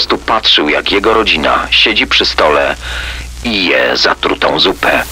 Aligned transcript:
prostu 0.00 0.26
patrzył, 0.26 0.68
jak 0.68 0.92
jego 0.92 1.14
rodzina 1.14 1.66
siedzi 1.70 2.06
przy 2.06 2.26
stole 2.26 2.76
i 3.44 3.66
je 3.66 3.96
zatrutą 3.96 4.60
zupę. 4.60 5.02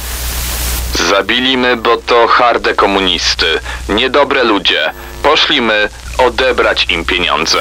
Zabilimy, 1.08 1.76
bo 1.76 1.96
to 1.96 2.26
harde 2.26 2.74
komunisty, 2.74 3.46
niedobre 3.88 4.44
ludzie. 4.44 4.90
Poszlimy 5.22 5.88
odebrać 6.18 6.86
im 6.90 7.04
pieniądze. 7.04 7.58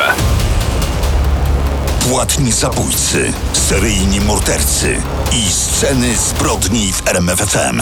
Płatni 2.09 2.51
zabójcy, 2.51 3.33
seryjni 3.53 4.21
mordercy 4.21 5.01
i 5.31 5.51
sceny 5.51 6.15
zbrodni 6.15 6.93
w 6.93 7.07
RMFFM. 7.07 7.81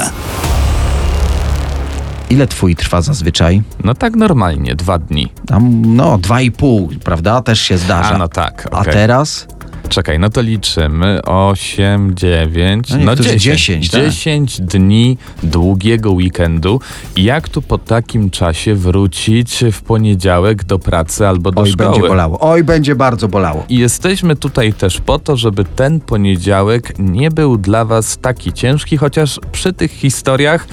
Ile 2.29 2.47
twój 2.47 2.75
trwa 2.75 3.01
zazwyczaj? 3.01 3.61
No 3.83 3.93
tak 3.93 4.15
normalnie, 4.15 4.75
dwa 4.75 4.97
dni. 4.99 5.31
Tam, 5.47 5.95
no, 5.95 6.17
dwa 6.17 6.41
i 6.41 6.51
pół, 6.51 6.89
prawda? 7.03 7.41
Też 7.41 7.61
się 7.61 7.77
zdarza. 7.77 8.09
A 8.09 8.17
no 8.17 8.27
tak, 8.27 8.67
A 8.71 8.79
okej. 8.79 8.93
teraz? 8.93 9.47
Czekaj, 9.89 10.19
no 10.19 10.29
to 10.29 10.41
liczymy. 10.41 11.21
8, 11.25 12.15
9, 12.15 12.89
No 12.89 12.97
no, 12.97 13.05
niektórzy 13.05 13.29
10. 13.37 13.41
10, 13.81 13.91
tak. 13.91 14.01
10 14.01 14.61
dni 14.61 15.17
długiego 15.43 16.11
weekendu. 16.11 16.79
Jak 17.17 17.49
tu 17.49 17.61
po 17.61 17.77
takim 17.77 18.29
czasie 18.29 18.75
wrócić 18.75 19.63
w 19.71 19.81
poniedziałek 19.81 20.63
do 20.63 20.79
pracy 20.79 21.27
albo 21.27 21.51
do 21.51 21.61
Oj, 21.61 21.71
szkoły? 21.71 21.89
będzie 21.89 22.07
bolało. 22.07 22.39
Oj, 22.39 22.63
będzie 22.63 22.95
bardzo 22.95 23.27
bolało. 23.27 23.65
I 23.69 23.77
jesteśmy 23.77 24.35
tutaj 24.35 24.73
też 24.73 25.01
po 25.01 25.19
to, 25.19 25.37
żeby 25.37 25.65
ten 25.65 25.99
poniedziałek 25.99 26.93
nie 26.99 27.31
był 27.31 27.57
dla 27.57 27.85
Was 27.85 28.17
taki 28.17 28.53
ciężki, 28.53 28.97
chociaż 28.97 29.39
przy 29.51 29.73
tych 29.73 29.91
historiach, 29.91 30.67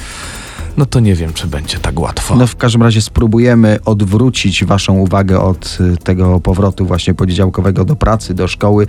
no 0.77 0.87
to 0.87 1.01
nie 1.01 1.15
wiem, 1.15 1.33
czy 1.33 1.47
będzie 1.47 1.79
tak 1.79 2.01
łatwo. 2.01 2.37
No 2.37 2.47
w 2.47 2.57
każdym 2.57 2.83
razie 2.83 3.03
spróbujemy 3.03 3.79
odwrócić 3.85 4.65
waszą 4.65 4.95
uwagę 4.95 5.41
od 5.41 5.79
y, 5.81 5.97
tego 5.97 6.41
powrotu 6.41 6.87
właśnie 6.87 7.15
poniedziałkowego 7.15 7.85
do 7.85 7.97
pracy, 7.97 8.35
do 8.35 8.49
szkoły, 8.49 8.87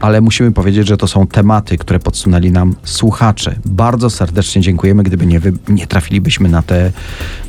ale 0.00 0.20
musimy 0.20 0.52
powiedzieć, 0.52 0.86
że 0.88 0.96
to 0.96 1.06
są 1.06 1.26
tematy, 1.26 1.78
które 1.78 1.98
podsunęli 1.98 2.50
nam 2.50 2.74
słuchacze. 2.84 3.56
Bardzo 3.64 4.10
serdecznie 4.10 4.62
dziękujemy, 4.62 5.02
gdyby 5.02 5.26
nie, 5.26 5.40
wy, 5.40 5.52
nie 5.68 5.86
trafilibyśmy 5.86 6.48
na 6.48 6.62
te 6.62 6.92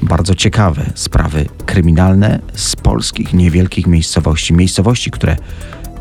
bardzo 0.02 0.36
ciekawe 0.36 0.86
sprawy 0.96 1.46
kryminalne 1.66 2.40
z 2.54 2.76
polskich 2.76 3.34
niewielkich 3.34 3.88
miejscowości, 3.88 4.54
miejscowości, 4.54 5.12
które 5.12 5.38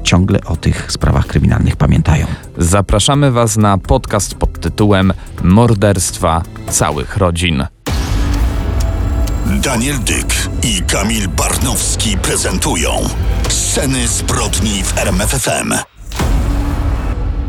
ciągle 0.07 0.41
o 0.45 0.57
tych 0.57 0.93
sprawach 0.93 1.27
kryminalnych 1.27 1.77
pamiętają. 1.77 2.27
Zapraszamy 2.59 3.31
Was 3.31 3.57
na 3.57 3.79
podcast 3.79 4.35
pod 4.35 4.61
tytułem 4.61 5.13
Morderstwa 5.43 6.43
całych 6.71 7.17
rodzin. 7.17 7.67
Daniel 9.47 9.99
Dyk 9.99 10.49
i 10.63 10.83
Kamil 10.83 11.29
Barnowski 11.29 12.17
prezentują 12.19 12.91
sceny 13.49 14.09
zbrodni 14.09 14.83
w 14.83 14.99
RMFFM. 14.99 15.96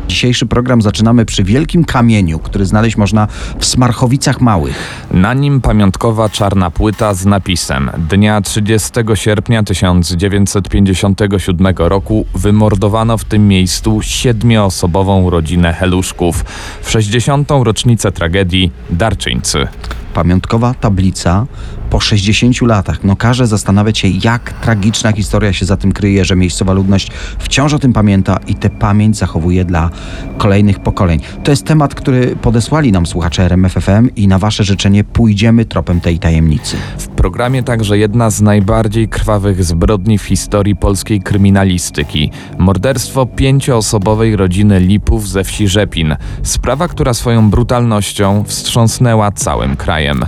Dzisiejszy 0.08 0.46
program 0.46 0.82
zaczynamy 0.82 1.24
przy 1.24 1.44
wielkim 1.44 1.84
kamieniu, 1.84 2.38
który 2.38 2.66
znaleźć 2.66 2.96
można 2.96 3.28
w 3.58 3.66
Smarchowicach 3.66 4.40
Małych. 4.40 5.06
Na 5.10 5.34
nim 5.34 5.60
pamiątkowa 5.60 6.28
czarna 6.28 6.70
płyta 6.70 7.14
z 7.14 7.26
napisem 7.26 7.90
Dnia 8.10 8.40
30 8.40 8.90
sierpnia 9.14 9.62
1957 9.62 11.66
roku 11.76 12.26
wymordowano 12.34 13.18
w 13.18 13.24
tym 13.24 13.48
miejscu 13.48 14.02
siedmioosobową 14.02 15.30
rodzinę 15.30 15.72
Heluszków. 15.72 16.44
W 16.82 16.90
60. 16.90 17.50
rocznicę 17.50 18.12
tragedii 18.12 18.72
Darczyńcy. 18.90 19.68
Pamiątkowa 20.14 20.74
tablica 20.74 21.46
po 21.90 22.00
60 22.00 22.62
latach. 22.62 23.04
No 23.04 23.16
każe 23.16 23.46
zastanawiać 23.46 23.98
się, 23.98 24.08
jak 24.08 24.52
tragiczna 24.52 25.12
historia 25.12 25.52
się 25.52 25.66
za 25.66 25.76
tym 25.76 25.92
kryje, 25.92 26.24
że 26.24 26.36
miejscowa 26.36 26.72
ludność 26.72 27.10
wciąż 27.38 27.72
o 27.72 27.78
tym 27.78 27.92
pamięta 27.92 28.38
i 28.46 28.54
tę 28.54 28.70
pamięć 28.70 29.16
zachowuje 29.16 29.64
dla 29.64 29.90
kolejnych 30.38 30.80
pokoleń. 30.80 31.20
To 31.44 31.50
jest 31.50 31.64
temat, 31.64 31.94
który 31.94 32.36
podesłali 32.36 32.92
nam 32.92 33.06
słuchacze 33.06 33.44
RMFFM 33.44 34.08
i 34.16 34.28
na 34.28 34.38
wasze 34.38 34.64
życzenie 34.64 35.04
pójdziemy 35.04 35.64
tropem 35.64 36.00
tej 36.00 36.18
tajemnicy. 36.18 36.76
W 36.98 37.08
programie 37.08 37.62
także 37.62 37.98
jedna 37.98 38.30
z 38.30 38.40
najbardziej 38.40 39.08
krwawych 39.08 39.64
zbrodni 39.64 40.18
w 40.18 40.22
historii 40.22 40.76
polskiej 40.76 41.20
kryminalistyki. 41.20 42.30
Morderstwo 42.58 43.26
pięcioosobowej 43.26 44.36
rodziny 44.36 44.80
Lipów 44.80 45.28
ze 45.28 45.44
wsi 45.44 45.68
Rzepin. 45.68 46.16
Sprawa, 46.42 46.88
która 46.88 47.14
swoją 47.14 47.50
brutalnością 47.50 48.44
wstrząsnęła 48.44 49.32
całym 49.32 49.76
krajem. 49.76 50.24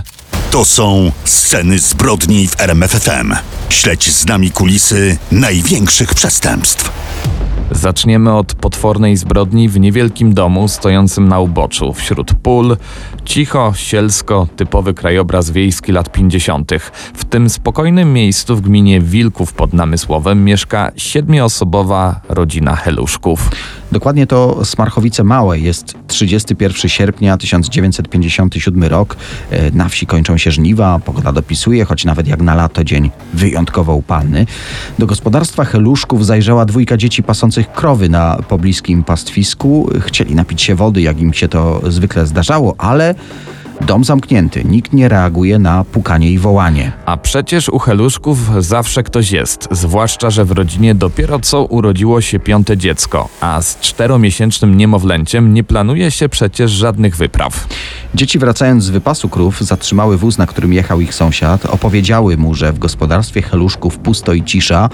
To 0.51 0.65
są 0.65 1.11
sceny 1.25 1.79
zbrodni 1.79 2.47
w 2.47 2.61
RMFFM. 2.61 3.33
Śledź 3.69 4.11
z 4.11 4.25
nami 4.25 4.51
kulisy 4.51 5.17
największych 5.31 6.13
przestępstw. 6.13 6.91
Zaczniemy 7.71 8.33
od 8.37 8.53
potwornej 8.53 9.17
zbrodni 9.17 9.69
w 9.69 9.79
niewielkim 9.79 10.33
domu 10.33 10.67
stojącym 10.67 11.27
na 11.27 11.39
uboczu, 11.39 11.93
wśród 11.93 12.33
pól. 12.33 12.77
Cicho, 13.25 13.73
sielsko, 13.75 14.47
typowy 14.55 14.93
krajobraz 14.93 15.49
wiejski 15.49 15.91
lat 15.91 16.11
50. 16.11 16.71
W 17.13 17.25
tym 17.25 17.49
spokojnym 17.49 18.13
miejscu 18.13 18.55
w 18.55 18.61
gminie 18.61 19.01
Wilków 19.01 19.53
pod 19.53 19.73
Namysłowem 19.73 20.43
mieszka 20.43 20.91
siedmioosobowa 20.97 22.21
rodzina 22.29 22.75
Heluszków. 22.75 23.49
Dokładnie 23.91 24.27
to 24.27 24.65
Smarchowice 24.65 25.23
Małe. 25.23 25.59
Jest 25.59 25.93
31 26.07 26.89
sierpnia 26.89 27.37
1957 27.37 28.83
rok. 28.83 29.15
E, 29.49 29.71
Na 29.71 29.89
wsi 29.89 30.05
kończą 30.05 30.37
się 30.37 30.51
żniwa, 30.51 30.99
pogoda 30.99 31.31
dopisuje, 31.31 31.85
choć 31.85 32.05
nawet 32.05 32.27
jak 32.27 32.41
na 32.41 32.55
lato 32.55 32.83
dzień 32.83 33.09
wyjątkowo 33.33 33.95
upalny. 33.95 34.45
Do 34.99 35.05
gospodarstwa 35.05 35.65
Heluszków 35.65 36.25
zajrzała 36.25 36.65
dwójka 36.65 36.97
dzieci 36.97 37.23
pasących 37.23 37.71
krowy 37.71 38.09
na 38.09 38.37
pobliskim 38.47 39.03
pastwisku. 39.03 39.89
Chcieli 39.99 40.35
napić 40.35 40.61
się 40.61 40.75
wody, 40.75 41.01
jak 41.01 41.19
im 41.19 41.33
się 41.33 41.47
to 41.47 41.81
zwykle 41.87 42.25
zdarzało, 42.25 42.75
ale 42.77 43.15
dom 43.81 44.03
zamknięty. 44.03 44.63
Nikt 44.63 44.93
nie 44.93 45.09
reaguje 45.09 45.59
na 45.59 45.83
pukanie 45.83 46.31
i 46.31 46.39
wołanie. 46.39 46.91
A 47.05 47.17
przecież 47.17 47.69
u 47.69 47.79
Heluszków 47.79 48.63
zawsze 48.63 49.03
ktoś 49.03 49.31
jest, 49.31 49.67
zwłaszcza, 49.71 50.29
że 50.29 50.45
w 50.45 50.51
rodzinie 50.51 50.95
dopiero 50.95 51.39
co 51.39 51.63
urodziło 51.63 52.21
się 52.21 52.39
piąte 52.39 52.77
dziecko, 52.77 53.29
a 53.41 53.61
z 53.61 53.79
czteromiesięcznym 53.79 54.77
niemowlęciem 54.77 55.53
nie 55.53 55.63
planuje 55.63 56.11
się 56.11 56.29
przecież 56.29 56.71
żadnych 56.71 57.15
wypraw. 57.17 57.67
Dzieci 58.15 58.39
wracając 58.39 58.83
z 58.83 58.89
wypasu 58.89 59.29
krów 59.29 59.61
zatrzymały 59.61 60.17
wóz, 60.17 60.37
na 60.37 60.47
którym 60.47 60.73
jechał 60.73 61.01
ich 61.01 61.13
sąsiad. 61.13 61.65
Opowiedziały 61.65 62.37
mu, 62.37 62.53
że 62.53 62.73
w 62.73 62.79
gospodarstwie 62.79 63.41
Heluszków 63.41 63.97
pusto 63.97 64.33
i 64.33 64.43
cisza. 64.43 64.89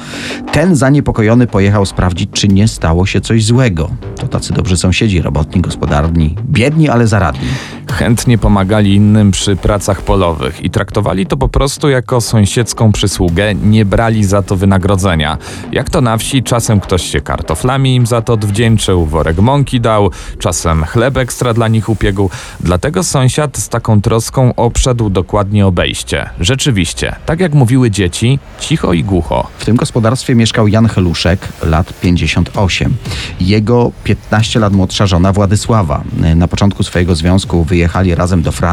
Ten 0.52 0.76
zaniepokojony 0.76 1.48
pojechał 1.48 1.86
sprawdzić, 1.86 2.30
czy 2.34 2.48
nie 2.48 2.68
stało 2.68 3.06
się 3.06 3.22
coś 3.22 3.46
złego. 3.46 3.90
To 4.16 4.28
tacy 4.28 4.54
dobrzy 4.54 4.78
sąsiedzi, 4.78 5.22
robotni, 5.22 5.62
gospodarni, 5.62 6.36
biedni, 6.50 6.90
ale 6.90 7.08
zaradni. 7.08 7.48
Chętnie 7.92 8.38
pomagali 8.78 8.96
innym 8.96 9.32
przy 9.32 9.56
pracach 9.56 10.02
polowych 10.02 10.66
i 10.66 10.70
traktowali 10.70 11.26
to 11.26 11.38
po 11.38 11.48
prostu 11.48 11.90
jako 11.90 12.22
sąsiedzką 12.22 12.92
przysługę, 12.92 13.56
nie 13.56 13.86
brali 13.86 14.24
za 14.24 14.42
to 14.42 14.56
wynagrodzenia. 14.56 15.38
Jak 15.72 15.90
to 15.90 16.02
na 16.02 16.18
wsi, 16.18 16.44
czasem 16.44 16.80
ktoś 16.80 17.04
się 17.04 17.22
kartoflami 17.22 17.96
im 17.96 18.06
za 18.06 18.22
to 18.22 18.34
odwdzięczył, 18.34 19.06
worek 19.06 19.38
mąki 19.38 19.82
dał, 19.82 20.12
czasem 20.40 20.84
chleb 20.84 21.18
ekstra 21.18 21.54
dla 21.54 21.68
nich 21.68 21.90
upiegł. 21.90 22.30
Dlatego 22.60 23.04
sąsiad 23.04 23.58
z 23.58 23.70
taką 23.70 24.02
troską 24.02 24.56
obszedł 24.56 25.10
dokładnie 25.10 25.68
obejście. 25.68 26.30
Rzeczywiście, 26.40 27.16
tak 27.26 27.40
jak 27.40 27.54
mówiły 27.54 27.92
dzieci, 27.92 28.40
cicho 28.60 28.94
i 28.94 29.04
głucho. 29.04 29.48
W 29.58 29.66
tym 29.66 29.76
gospodarstwie 29.76 30.36
mieszkał 30.36 30.68
Jan 30.68 30.88
Heluszek, 30.88 31.40
lat 31.64 31.94
58. 31.94 32.96
Jego 33.42 33.92
15 34.04 34.60
lat 34.60 34.74
młodsza 34.74 35.08
żona 35.08 35.34
Władysława. 35.34 36.04
Na 36.36 36.48
początku 36.48 36.84
swojego 36.84 37.16
związku 37.16 37.64
wyjechali 37.64 38.16
razem 38.16 38.42
do 38.42 38.52
Francji. 38.52 38.67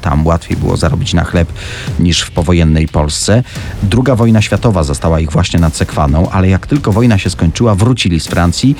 Tam 0.00 0.26
łatwiej 0.26 0.56
było 0.56 0.76
zarobić 0.76 1.14
na 1.14 1.24
chleb 1.24 1.52
niż 1.98 2.20
w 2.20 2.30
powojennej 2.30 2.88
Polsce. 2.88 3.42
Druga 3.82 4.16
wojna 4.16 4.42
światowa 4.42 4.84
została 4.84 5.20
ich 5.20 5.32
właśnie 5.32 5.60
nad 5.60 5.76
Sekwaną, 5.76 6.30
ale 6.30 6.48
jak 6.48 6.66
tylko 6.66 6.92
wojna 6.92 7.18
się 7.18 7.30
skończyła, 7.30 7.74
wrócili 7.74 8.20
z 8.20 8.26
Francji 8.26 8.76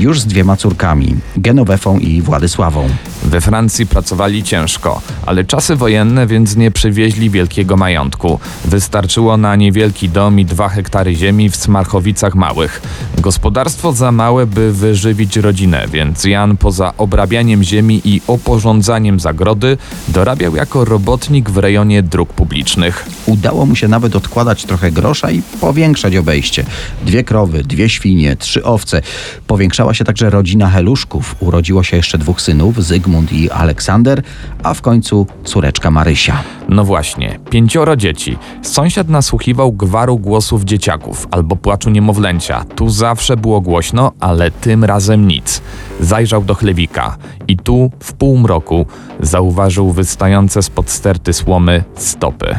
już 0.00 0.20
z 0.20 0.26
dwiema 0.26 0.56
córkami, 0.56 1.16
Genowefą 1.36 1.98
i 1.98 2.22
Władysławą. 2.22 2.88
We 3.22 3.40
Francji 3.40 3.86
pracowali 3.86 4.42
ciężko, 4.42 5.00
ale 5.26 5.44
czasy 5.44 5.76
wojenne, 5.76 6.26
więc 6.26 6.56
nie 6.56 6.70
przywieźli 6.70 7.30
wielkiego 7.30 7.76
majątku. 7.76 8.40
Wystarczyło 8.64 9.36
na 9.36 9.56
niewielki 9.56 10.08
dom 10.08 10.40
i 10.40 10.44
dwa 10.44 10.68
hektary 10.68 11.14
ziemi 11.14 11.50
w 11.50 11.56
Smarchowicach 11.56 12.34
Małych. 12.34 12.82
Gospodarstwo 13.18 13.92
za 13.92 14.12
małe, 14.12 14.46
by 14.46 14.72
wyżywić 14.72 15.36
rodzinę, 15.36 15.86
więc 15.92 16.24
Jan 16.24 16.56
poza 16.56 16.92
obrabianiem 16.98 17.62
ziemi 17.62 18.00
i 18.04 18.20
oporządzaniem 18.26 19.20
zagrody 19.20 19.76
dorabiał 20.08 20.56
jako 20.56 20.84
robotnik 20.84 21.50
w 21.50 21.58
rejonie 21.58 22.02
dróg 22.02 22.32
publicznych. 22.32 23.06
Udało 23.26 23.66
mu 23.66 23.76
się 23.76 23.88
nawet 23.88 24.16
odkładać 24.16 24.64
trochę 24.64 24.92
grosza 24.92 25.30
i 25.30 25.42
powiększać 25.60 26.16
obejście. 26.16 26.64
Dwie 27.06 27.24
krowy, 27.24 27.62
dwie 27.62 27.88
świnie, 27.88 28.36
trzy 28.36 28.64
owce. 28.64 29.02
Powiększała 29.46 29.94
się 29.94 30.04
także 30.04 30.30
rodzina 30.30 30.70
Heluszków. 30.70 31.36
Urodziło 31.40 31.82
się 31.82 31.96
jeszcze 31.96 32.18
dwóch 32.18 32.40
synów, 32.40 32.84
Zygmunt 32.84 33.32
i 33.32 33.50
Aleksander, 33.50 34.22
a 34.62 34.74
w 34.74 34.80
końcu 34.80 35.26
córeczka 35.44 35.90
Marysia. 35.90 36.42
No 36.68 36.84
właśnie, 36.84 37.38
pięcioro 37.50 37.96
dzieci. 37.96 38.38
Sąsiad 38.62 39.08
nasłuchiwał 39.08 39.72
gwaru 39.72 40.18
głosów 40.18 40.64
dzieciaków 40.64 41.28
albo 41.30 41.56
płaczu 41.56 41.90
niemowlęcia. 41.90 42.64
Tu 42.64 42.88
zawsze 42.90 43.36
było 43.36 43.60
głośno, 43.60 44.12
ale 44.20 44.50
tym 44.50 44.84
razem 44.84 45.28
nic. 45.28 45.62
Zajrzał 46.00 46.44
do 46.44 46.54
chlewika 46.54 47.16
i 47.48 47.56
tu, 47.56 47.90
w 48.00 48.12
półmroku, 48.12 48.86
zauważył 49.20 49.92
wystające 49.92 50.62
spod 50.62 50.90
sterty 50.90 51.32
słomy 51.32 51.84
stopy. 51.94 52.58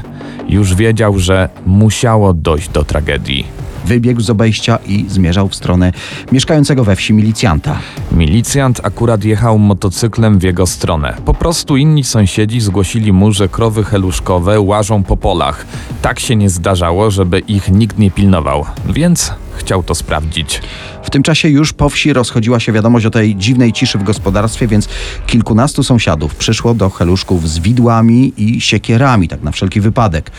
Już 0.50 0.76
wiedział, 0.76 1.20
że 1.20 1.50
musiało 1.66 2.34
dojść 2.34 2.70
do 2.70 2.84
tragedii. 2.84 3.46
Wybiegł 3.86 4.22
z 4.22 4.30
obejścia 4.30 4.80
i 4.88 5.06
zmierzał 5.10 5.48
w 5.48 5.56
stronę 5.56 5.92
mieszkającego 6.32 6.84
we 6.84 6.96
wsi 6.96 7.14
milicjanta. 7.14 7.80
Milicjant 8.12 8.82
akurat 8.84 9.24
jechał 9.24 9.60
motocyklem 9.60 10.40
w 10.40 10.44
jego 10.44 10.68
stronę. 10.68 11.18
Po 11.26 11.34
prostu 11.34 11.78
inni 11.78 12.04
sąsiedzi 12.04 12.62
zgłosili 12.62 13.14
mu, 13.14 13.32
że 13.32 13.50
krowy 13.50 13.84
heluszkowe 13.84 14.60
łażą 14.60 15.04
po 15.04 15.18
polach. 15.18 15.66
Tak 16.02 16.20
się 16.20 16.36
nie 16.36 16.50
zdarzało, 16.50 17.12
żeby 17.12 17.40
ich 17.40 17.72
nikt 17.72 17.98
nie 17.98 18.12
pilnował, 18.12 18.66
więc 18.90 19.34
chciał 19.57 19.84
to 19.84 19.96
sprawdzić. 19.96 20.62
W 21.04 21.10
tym 21.10 21.24
czasie 21.24 21.50
już 21.50 21.74
po 21.74 21.90
wsi 21.90 22.13
rozchodziła 22.13 22.60
się 22.60 22.72
wiadomość 22.72 23.06
o 23.06 23.10
tej 23.10 23.36
dziwnej 23.36 23.74
ciszy 23.74 23.98
w 23.98 24.04
gospodarstwie, 24.04 24.68
więc 24.68 24.90
kilkunastu 25.28 25.84
sąsiadów 25.84 26.36
przyszło 26.36 26.74
do 26.74 26.90
heluszków 26.90 27.50
z 27.50 27.60
widłami 27.60 28.34
i 28.38 28.62
siekierami, 28.62 29.28
tak 29.28 29.42
na 29.42 29.52
wszelki 29.52 29.81
wypadek. 29.81 30.31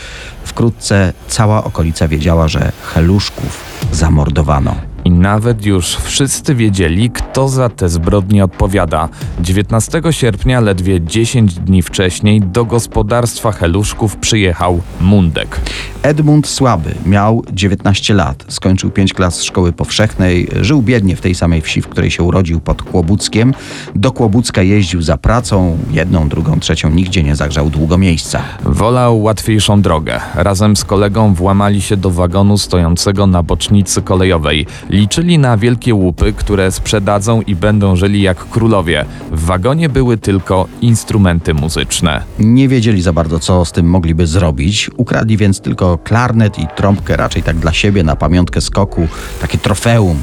Wkrótce 0.43 1.13
cała 1.27 1.63
okolica 1.63 2.07
wiedziała, 2.07 2.47
że 2.47 2.71
heluszków 2.93 3.63
zamordowano. 3.91 4.86
I 5.05 5.11
nawet 5.11 5.65
już 5.65 5.95
wszyscy 5.95 6.55
wiedzieli, 6.55 7.09
kto 7.09 7.49
za 7.49 7.69
te 7.69 7.89
zbrodnie 7.89 8.43
odpowiada. 8.43 9.09
19 9.39 10.01
sierpnia, 10.11 10.59
ledwie 10.59 11.01
10 11.01 11.53
dni 11.53 11.81
wcześniej, 11.81 12.41
do 12.41 12.65
gospodarstwa 12.65 13.51
Heluszków 13.51 14.15
przyjechał 14.17 14.81
Mundek. 15.01 15.61
Edmund 16.03 16.47
Słaby 16.47 16.95
miał 17.05 17.43
19 17.53 18.13
lat, 18.13 18.45
skończył 18.47 18.89
5 18.89 19.13
klas 19.13 19.43
szkoły 19.43 19.73
powszechnej, 19.73 20.47
żył 20.61 20.81
biednie 20.81 21.15
w 21.15 21.21
tej 21.21 21.35
samej 21.35 21.61
wsi, 21.61 21.81
w 21.81 21.87
której 21.87 22.11
się 22.11 22.23
urodził 22.23 22.59
pod 22.59 22.83
Kłobuckiem. 22.83 23.53
Do 23.95 24.11
Kłobucka 24.11 24.61
jeździł 24.61 25.01
za 25.01 25.17
pracą, 25.17 25.77
jedną, 25.91 26.29
drugą, 26.29 26.59
trzecią, 26.59 26.89
nigdzie 26.89 27.23
nie 27.23 27.35
zagrzał 27.35 27.69
długo 27.69 27.97
miejsca. 27.97 28.41
Wolał 28.63 29.21
łatwiejszą 29.21 29.81
drogę. 29.81 30.19
Razem 30.35 30.75
z 30.75 30.85
kolegą 30.85 31.33
włamali 31.33 31.81
się 31.81 31.97
do 31.97 32.11
wagonu 32.11 32.57
stojącego 32.57 33.27
na 33.27 33.43
bocznicy 33.43 34.01
kolejowej. 34.01 34.65
Liczyli 34.89 35.37
na 35.37 35.57
wielkie 35.57 35.93
łupy, 35.93 36.33
które 36.33 36.71
sprzedadzą 36.71 37.41
i 37.41 37.55
będą 37.55 37.95
żyli 37.95 38.21
jak 38.21 38.49
królowie. 38.49 39.05
W 39.31 39.45
wagonie 39.45 39.89
były 39.89 40.17
tylko 40.17 40.67
instrumenty 40.81 41.53
muzyczne. 41.53 42.23
Nie 42.39 42.67
wiedzieli 42.67 43.01
za 43.01 43.13
bardzo, 43.13 43.39
co 43.39 43.65
z 43.65 43.71
tym 43.71 43.89
mogliby 43.89 44.27
zrobić. 44.27 44.89
Ukradli 44.97 45.37
więc 45.37 45.61
tylko 45.61 45.97
klarnet 45.97 46.59
i 46.59 46.67
trąbkę, 46.75 47.17
raczej 47.17 47.43
tak 47.43 47.57
dla 47.57 47.73
siebie, 47.73 48.03
na 48.03 48.15
pamiątkę 48.15 48.61
skoku, 48.61 49.07
takie 49.41 49.57
trofeum, 49.57 50.21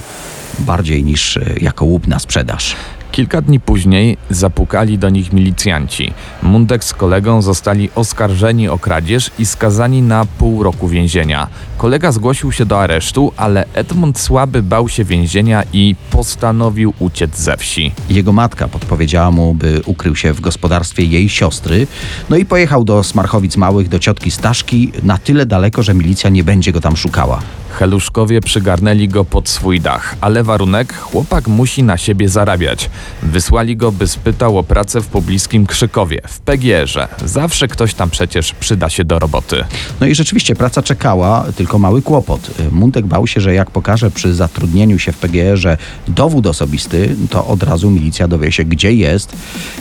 bardziej 0.58 1.04
niż 1.04 1.36
e, 1.36 1.54
jako 1.60 1.84
łup 1.84 2.06
na 2.06 2.18
sprzedaż. 2.18 2.76
Kilka 3.14 3.40
dni 3.40 3.60
później 3.60 4.16
zapukali 4.30 4.98
do 4.98 5.10
nich 5.10 5.32
milicjanci. 5.32 6.12
Mundek 6.42 6.84
z 6.84 6.94
kolegą 6.94 7.42
zostali 7.42 7.90
oskarżeni 7.94 8.68
o 8.68 8.78
kradzież 8.78 9.30
i 9.38 9.46
skazani 9.46 10.02
na 10.02 10.26
pół 10.38 10.62
roku 10.62 10.88
więzienia. 10.88 11.46
Kolega 11.78 12.12
zgłosił 12.12 12.52
się 12.52 12.66
do 12.66 12.80
aresztu, 12.80 13.32
ale 13.36 13.64
Edmund 13.74 14.18
Słaby 14.18 14.62
bał 14.62 14.88
się 14.88 15.04
więzienia 15.04 15.62
i 15.72 15.96
postanowił 16.10 16.94
uciec 16.98 17.38
ze 17.38 17.56
wsi. 17.56 17.92
Jego 18.10 18.32
matka 18.32 18.68
podpowiedziała 18.68 19.30
mu, 19.30 19.54
by 19.54 19.82
ukrył 19.86 20.16
się 20.16 20.32
w 20.32 20.40
gospodarstwie 20.40 21.04
jej 21.04 21.28
siostry, 21.28 21.86
no 22.30 22.36
i 22.36 22.44
pojechał 22.44 22.84
do 22.84 23.02
Smarchowic 23.02 23.56
Małych, 23.56 23.88
do 23.88 23.98
ciotki 23.98 24.30
Staszki, 24.30 24.92
na 25.02 25.18
tyle 25.18 25.46
daleko, 25.46 25.82
że 25.82 25.94
milicja 25.94 26.30
nie 26.30 26.44
będzie 26.44 26.72
go 26.72 26.80
tam 26.80 26.96
szukała. 26.96 27.42
Heluszkowie 27.74 28.40
przygarnęli 28.40 29.08
go 29.08 29.24
pod 29.24 29.48
swój 29.48 29.80
dach, 29.80 30.16
ale 30.20 30.44
warunek 30.44 30.94
chłopak 30.94 31.48
musi 31.48 31.82
na 31.82 31.96
siebie 31.96 32.28
zarabiać. 32.28 32.90
Wysłali 33.22 33.76
go, 33.76 33.92
by 33.92 34.08
spytał 34.08 34.58
o 34.58 34.62
pracę 34.62 35.00
w 35.00 35.06
pobliskim 35.06 35.66
Krzykowie, 35.66 36.20
w 36.28 36.40
PGR-ze. 36.40 37.08
Zawsze 37.24 37.68
ktoś 37.68 37.94
tam 37.94 38.10
przecież 38.10 38.52
przyda 38.52 38.90
się 38.90 39.04
do 39.04 39.18
roboty. 39.18 39.64
No 40.00 40.06
i 40.06 40.14
rzeczywiście 40.14 40.54
praca 40.54 40.82
czekała, 40.82 41.44
tylko 41.56 41.78
mały 41.78 42.02
kłopot. 42.02 42.50
Mundek 42.72 43.06
bał 43.06 43.26
się, 43.26 43.40
że 43.40 43.54
jak 43.54 43.70
pokaże 43.70 44.10
przy 44.10 44.34
zatrudnieniu 44.34 44.98
się 44.98 45.12
w 45.12 45.18
PGR-ze 45.18 45.76
dowód 46.08 46.46
osobisty, 46.46 47.16
to 47.30 47.46
od 47.46 47.62
razu 47.62 47.90
milicja 47.90 48.28
dowie 48.28 48.52
się, 48.52 48.64
gdzie 48.64 48.92
jest, 48.92 49.36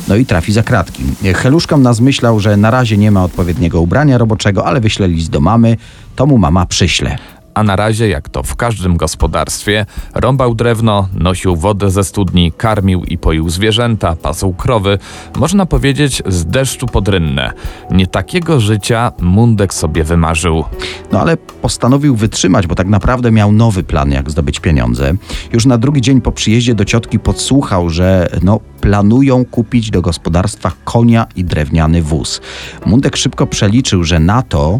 no 0.07 0.15
i 0.15 0.25
trafi 0.25 0.53
za 0.53 0.63
kratki. 0.63 1.03
Heluszkom 1.35 1.81
nas 1.81 1.99
myślał, 1.99 2.39
że 2.39 2.57
na 2.57 2.71
razie 2.71 2.97
nie 2.97 3.11
ma 3.11 3.23
odpowiedniego 3.23 3.81
ubrania 3.81 4.17
roboczego, 4.17 4.65
ale 4.65 4.81
wyśle 4.81 5.07
list 5.07 5.29
do 5.29 5.39
mamy, 5.39 5.77
to 6.15 6.25
mu 6.25 6.37
mama 6.37 6.65
przyśle. 6.65 7.17
A 7.53 7.63
na 7.63 7.75
razie, 7.75 8.09
jak 8.09 8.29
to 8.29 8.43
w 8.43 8.55
każdym 8.55 8.97
gospodarstwie, 8.97 9.85
rąbał 10.13 10.55
drewno, 10.55 11.07
nosił 11.13 11.55
wodę 11.55 11.91
ze 11.91 12.03
studni, 12.03 12.51
karmił 12.57 13.03
i 13.03 13.17
poił 13.17 13.49
zwierzęta, 13.49 14.15
pasł 14.15 14.53
krowy, 14.53 14.97
można 15.37 15.65
powiedzieć 15.65 16.23
z 16.25 16.45
deszczu 16.45 16.85
pod 16.85 17.07
rynnę. 17.07 17.53
Nie 17.91 18.07
takiego 18.07 18.59
życia 18.59 19.11
Mundek 19.21 19.73
sobie 19.73 20.03
wymarzył. 20.03 20.63
No 21.11 21.19
ale 21.19 21.37
postanowił 21.37 22.15
wytrzymać, 22.15 22.67
bo 22.67 22.75
tak 22.75 22.87
naprawdę 22.87 23.31
miał 23.31 23.51
nowy 23.51 23.83
plan, 23.83 24.11
jak 24.11 24.31
zdobyć 24.31 24.59
pieniądze. 24.59 25.13
Już 25.53 25.65
na 25.65 25.77
drugi 25.77 26.01
dzień 26.01 26.21
po 26.21 26.31
przyjeździe 26.31 26.75
do 26.75 26.85
ciotki 26.85 27.19
podsłuchał, 27.19 27.89
że 27.89 28.27
no, 28.43 28.59
planują 28.81 29.45
kupić 29.45 29.89
do 29.91 30.01
gospodarstwa 30.01 30.71
konia 30.83 31.27
i 31.35 31.43
drewniany 31.43 32.01
wóz. 32.01 32.41
Mundek 32.85 33.17
szybko 33.17 33.47
przeliczył, 33.47 34.03
że 34.03 34.19
na 34.19 34.41
to 34.41 34.79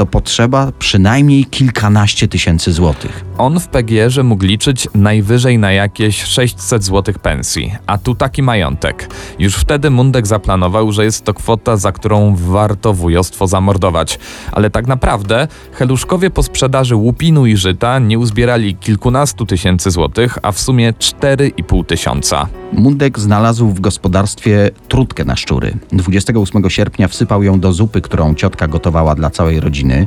to 0.00 0.06
potrzeba 0.06 0.72
przynajmniej 0.78 1.44
kilkanaście 1.44 2.28
tysięcy 2.28 2.72
złotych. 2.72 3.29
On 3.40 3.60
w 3.60 3.68
PGR-ze 3.68 4.22
mógł 4.22 4.44
liczyć 4.44 4.88
najwyżej 4.94 5.58
na 5.58 5.72
jakieś 5.72 6.22
600 6.22 6.84
zł 6.84 7.14
pensji, 7.22 7.72
a 7.86 7.98
tu 7.98 8.14
taki 8.14 8.42
majątek. 8.42 9.10
Już 9.38 9.56
wtedy 9.56 9.90
Mundek 9.90 10.26
zaplanował, 10.26 10.92
że 10.92 11.04
jest 11.04 11.24
to 11.24 11.34
kwota, 11.34 11.76
za 11.76 11.92
którą 11.92 12.36
warto 12.36 12.92
wujostwo 12.92 13.46
zamordować. 13.46 14.18
Ale 14.52 14.70
tak 14.70 14.86
naprawdę 14.86 15.48
heluszkowie 15.72 16.30
po 16.30 16.42
sprzedaży 16.42 16.96
łupinu 16.96 17.46
i 17.46 17.56
żyta 17.56 17.98
nie 17.98 18.18
uzbierali 18.18 18.74
kilkunastu 18.74 19.46
tysięcy 19.46 19.90
złotych, 19.90 20.38
a 20.42 20.52
w 20.52 20.60
sumie 20.60 20.92
4,5 20.92 21.84
tysiąca. 21.86 22.48
Mundek 22.72 23.18
znalazł 23.18 23.66
w 23.66 23.80
gospodarstwie 23.80 24.70
trutkę 24.88 25.24
na 25.24 25.36
szczury. 25.36 25.74
28 25.92 26.70
sierpnia 26.70 27.08
wsypał 27.08 27.42
ją 27.42 27.60
do 27.60 27.72
zupy, 27.72 28.00
którą 28.00 28.34
ciotka 28.34 28.68
gotowała 28.68 29.14
dla 29.14 29.30
całej 29.30 29.60
rodziny. 29.60 30.06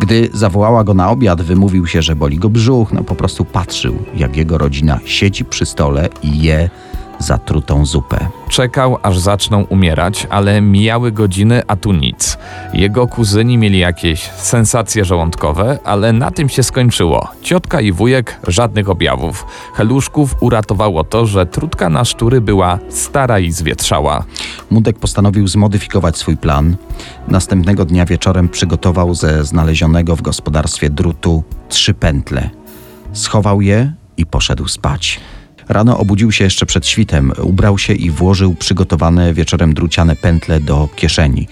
Gdy 0.00 0.28
zawołała 0.34 0.84
go 0.84 0.94
na 0.94 1.10
obiad, 1.10 1.42
wymówił 1.42 1.86
się, 1.86 2.02
że 2.02 2.16
boli 2.16 2.38
go 2.38 2.48
brzuch. 2.48 2.71
No 2.92 3.04
po 3.04 3.14
prostu 3.14 3.44
patrzył, 3.44 3.98
jak 4.16 4.36
jego 4.36 4.58
rodzina 4.58 5.00
siedzi 5.04 5.44
przy 5.44 5.66
stole 5.66 6.08
i 6.22 6.42
je 6.42 6.70
zatrutą 7.18 7.86
zupę. 7.86 8.28
Czekał, 8.48 8.98
aż 9.02 9.18
zaczną 9.18 9.62
umierać, 9.64 10.26
ale 10.30 10.60
mijały 10.60 11.12
godziny, 11.12 11.62
a 11.66 11.76
tu 11.76 11.92
nic. 11.92 12.38
Jego 12.74 13.06
kuzyni 13.06 13.58
mieli 13.58 13.78
jakieś 13.78 14.30
sensacje 14.30 15.04
żołądkowe, 15.04 15.78
ale 15.84 16.12
na 16.12 16.30
tym 16.30 16.48
się 16.48 16.62
skończyło. 16.62 17.28
Ciotka 17.42 17.80
i 17.80 17.92
wujek 17.92 18.40
żadnych 18.48 18.90
objawów. 18.90 19.46
Heluszków 19.74 20.34
uratowało 20.40 21.04
to, 21.04 21.26
że 21.26 21.46
trutka 21.46 21.88
na 21.88 22.04
szczury 22.04 22.40
była 22.40 22.78
stara 22.88 23.38
i 23.38 23.52
zwietrzała. 23.52 24.24
Mundek 24.70 24.98
postanowił 24.98 25.48
zmodyfikować 25.48 26.18
swój 26.18 26.36
plan. 26.36 26.76
Następnego 27.28 27.84
dnia 27.84 28.04
wieczorem 28.04 28.48
przygotował 28.48 29.14
ze 29.14 29.44
znalezionego 29.44 30.16
w 30.16 30.22
gospodarstwie 30.22 30.90
drutu 30.90 31.42
trzy 31.68 31.94
pętle. 31.94 32.61
Schował 33.12 33.60
je 33.60 33.92
i 34.16 34.26
poszedł 34.26 34.68
spać. 34.68 35.20
Rano 35.68 35.98
obudził 35.98 36.32
się 36.32 36.44
jeszcze 36.44 36.66
przed 36.66 36.86
świtem, 36.86 37.32
ubrał 37.42 37.78
się 37.78 37.92
i 37.92 38.10
włożył 38.10 38.54
przygotowane 38.54 39.34
wieczorem 39.34 39.74
druciane 39.74 40.16
pętle 40.16 40.60
do 40.60 40.88
kieszeni. 40.96 41.48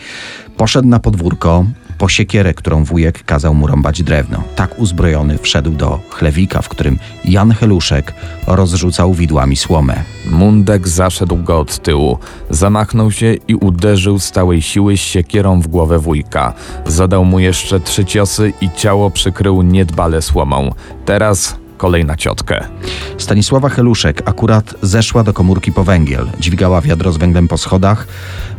Poszedł 0.56 0.88
na 0.88 0.98
podwórko 0.98 1.66
po 2.00 2.09
siekierę, 2.09 2.54
którą 2.54 2.85
wujek 2.85 3.25
kazał 3.25 3.54
mu 3.54 3.66
rąbać 3.66 4.02
drewno. 4.02 4.42
Tak 4.57 4.78
uzbrojony 4.78 5.38
wszedł 5.38 5.71
do 5.71 6.00
chlewika, 6.11 6.62
w 6.62 6.69
którym 6.69 6.99
Jan 7.25 7.52
Heluszek 7.52 8.14
rozrzucał 8.47 9.14
widłami 9.14 9.57
słomę. 9.57 10.02
Mundek 10.30 10.88
zaszedł 10.88 11.37
go 11.37 11.61
od 11.61 11.83
tyłu, 11.83 12.19
zamachnął 12.50 13.11
się 13.11 13.35
i 13.49 13.54
uderzył 13.54 14.19
z 14.19 14.30
całej 14.30 14.62
siły 14.62 14.97
siekierą 14.97 15.61
w 15.61 15.69
głowę 15.69 15.99
wujka. 15.99 16.54
Zadał 16.87 17.25
mu 17.25 17.38
jeszcze 17.38 17.80
trzy 17.80 18.04
ciosy 18.04 18.52
i 18.61 18.71
ciało 18.76 19.11
przykrył 19.11 19.62
niedbale 19.62 20.23
słomą. 20.23 20.71
Teraz 21.04 21.61
kolej 21.80 22.04
na 22.04 22.16
ciotkę. 22.16 22.64
Stanisława 23.19 23.69
Heluszek 23.69 24.23
akurat 24.25 24.75
zeszła 24.83 25.25
do 25.25 25.33
komórki 25.33 25.73
po 25.73 25.85
węgiel. 25.85 26.30
Dźwigała 26.40 26.80
wiadro 26.80 27.12
z 27.12 27.16
węglem 27.16 27.49
po 27.49 27.59
schodach. 27.59 28.07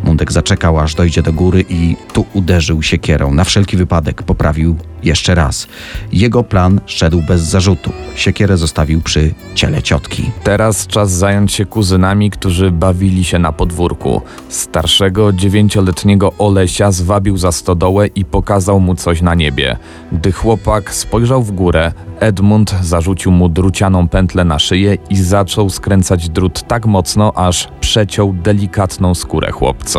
Mundek 0.03 0.31
zaczekał, 0.31 0.79
aż 0.79 0.96
dojdzie 0.96 1.22
do 1.22 1.34
góry 1.34 1.65
i 1.70 1.96
tu 2.13 2.25
uderzył 2.34 2.81
siekierą. 2.81 3.34
Na 3.34 3.43
wszelki 3.43 3.77
wypadek 3.77 4.24
poprawił 4.24 4.75
jeszcze 5.03 5.36
raz. 5.36 5.67
Jego 6.12 6.43
plan 6.43 6.81
szedł 6.86 7.22
bez 7.22 7.41
zarzutu. 7.41 7.91
Siekierę 8.15 8.58
zostawił 8.58 9.01
przy 9.01 9.34
ciele 9.55 9.84
ciotki. 9.84 10.31
Teraz 10.43 10.88
czas 10.88 11.12
zająć 11.12 11.53
się 11.53 11.65
kuzynami, 11.65 12.31
którzy 12.31 12.72
bawili 12.72 13.24
się 13.24 13.39
na 13.39 13.51
podwórku. 13.51 14.22
Starszego, 14.50 15.34
dziewięcioletniego 15.34 16.34
Olesia 16.38 16.91
zwabił 16.91 17.38
za 17.38 17.51
stodołę 17.51 18.08
i 18.08 18.25
pokazał 18.25 18.79
mu 18.79 18.96
coś 18.96 19.22
na 19.22 19.36
niebie. 19.36 19.77
Gdy 20.12 20.31
chłopak 20.31 20.93
spojrzał 20.93 21.43
w 21.43 21.51
górę, 21.51 21.91
Edmund 22.20 22.75
zarzucił 22.81 23.31
mu 23.31 23.50
drucianą 23.50 24.08
pętlę 24.08 24.46
na 24.46 24.60
szyję 24.60 24.98
i 25.10 25.15
zaczął 25.15 25.70
skręcać 25.70 26.29
drut 26.29 26.67
tak 26.67 26.86
mocno, 26.86 27.34
aż 27.36 27.67
przeciął 27.79 28.34
delikatną 28.34 29.15
skórę 29.15 29.51
chłopca. 29.51 29.91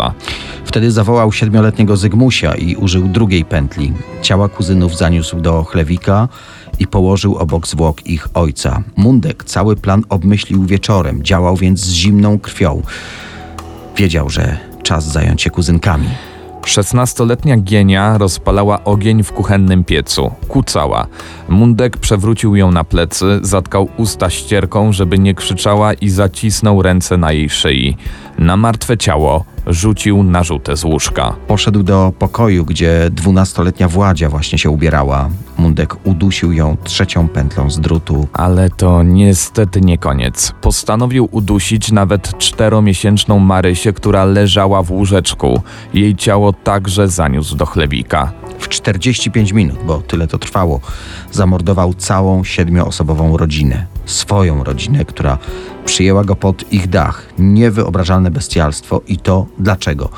Wtedy 0.64 0.90
zawołał 0.90 1.32
siedmioletniego 1.32 1.96
Zygmusia 1.96 2.54
i 2.54 2.76
użył 2.76 3.08
drugiej 3.08 3.44
pętli. 3.44 3.92
Ciała 4.22 4.48
kuzynów 4.48 4.96
zaniósł 4.96 5.40
do 5.40 5.64
chlewika 5.64 6.28
i 6.78 6.86
położył 6.86 7.36
obok 7.36 7.66
zwłok 7.66 8.06
ich 8.06 8.28
ojca. 8.34 8.82
Mundek 8.96 9.44
cały 9.44 9.76
plan 9.76 10.02
obmyślił 10.08 10.64
wieczorem, 10.64 11.22
działał 11.22 11.56
więc 11.56 11.80
z 11.80 11.92
zimną 11.92 12.38
krwią. 12.38 12.82
Wiedział, 13.96 14.30
że 14.30 14.58
czas 14.82 15.12
zająć 15.12 15.42
się 15.42 15.50
kuzynkami. 15.50 16.08
Szesnastoletnia 16.66 17.56
Gienia 17.56 18.18
rozpalała 18.18 18.84
ogień 18.84 19.22
w 19.22 19.32
kuchennym 19.32 19.84
piecu. 19.84 20.30
Kucała. 20.48 21.06
Mundek 21.48 21.96
przewrócił 21.96 22.56
ją 22.56 22.72
na 22.72 22.84
plecy, 22.84 23.38
zatkał 23.42 23.88
usta 23.96 24.30
ścierką, 24.30 24.92
żeby 24.92 25.18
nie 25.18 25.34
krzyczała 25.34 25.92
i 25.92 26.08
zacisnął 26.08 26.82
ręce 26.82 27.16
na 27.16 27.32
jej 27.32 27.50
szyi. 27.50 27.96
Na 28.38 28.56
martwe 28.56 28.98
ciało 28.98 29.44
rzucił 29.66 30.22
narzutę 30.22 30.76
z 30.76 30.84
łóżka. 30.84 31.34
Poszedł 31.46 31.82
do 31.82 32.12
pokoju, 32.18 32.64
gdzie 32.64 33.10
dwunastoletnia 33.10 33.88
Władzia 33.88 34.28
właśnie 34.28 34.58
się 34.58 34.70
ubierała. 34.70 35.28
Mundek 35.58 36.06
udusił 36.06 36.52
ją 36.52 36.76
trzecią 36.84 37.28
pętlą 37.28 37.70
z 37.70 37.80
drutu. 37.80 38.28
Ale 38.32 38.70
to 38.70 39.02
niestety 39.02 39.80
nie 39.80 39.98
koniec. 39.98 40.52
Postanowił 40.60 41.28
udusić 41.30 41.92
nawet 41.92 42.38
czteromiesięczną 42.38 43.38
Marysię, 43.38 43.92
która 43.92 44.24
leżała 44.24 44.82
w 44.82 44.90
łóżeczku. 44.90 45.62
Jej 45.94 46.16
ciało 46.16 46.52
także 46.52 47.08
zaniósł 47.08 47.56
do 47.56 47.66
chlebika. 47.66 48.32
W 48.58 48.68
45 48.68 49.52
minut, 49.52 49.78
bo 49.86 49.98
tyle 49.98 50.26
to 50.26 50.38
trwało, 50.38 50.80
zamordował 51.32 51.94
całą 51.94 52.44
siedmioosobową 52.44 53.36
rodzinę. 53.36 53.86
Swoją 54.06 54.64
rodzinę, 54.64 55.04
która 55.04 55.38
przyjęła 55.84 56.24
go 56.24 56.36
pod 56.36 56.72
ich 56.72 56.88
dach. 56.88 57.26
Niewyobrażalne 57.38 58.30
bestialstwo 58.30 59.00
i 59.08 59.18
to 59.18 59.46
dlaczego? 59.58 60.08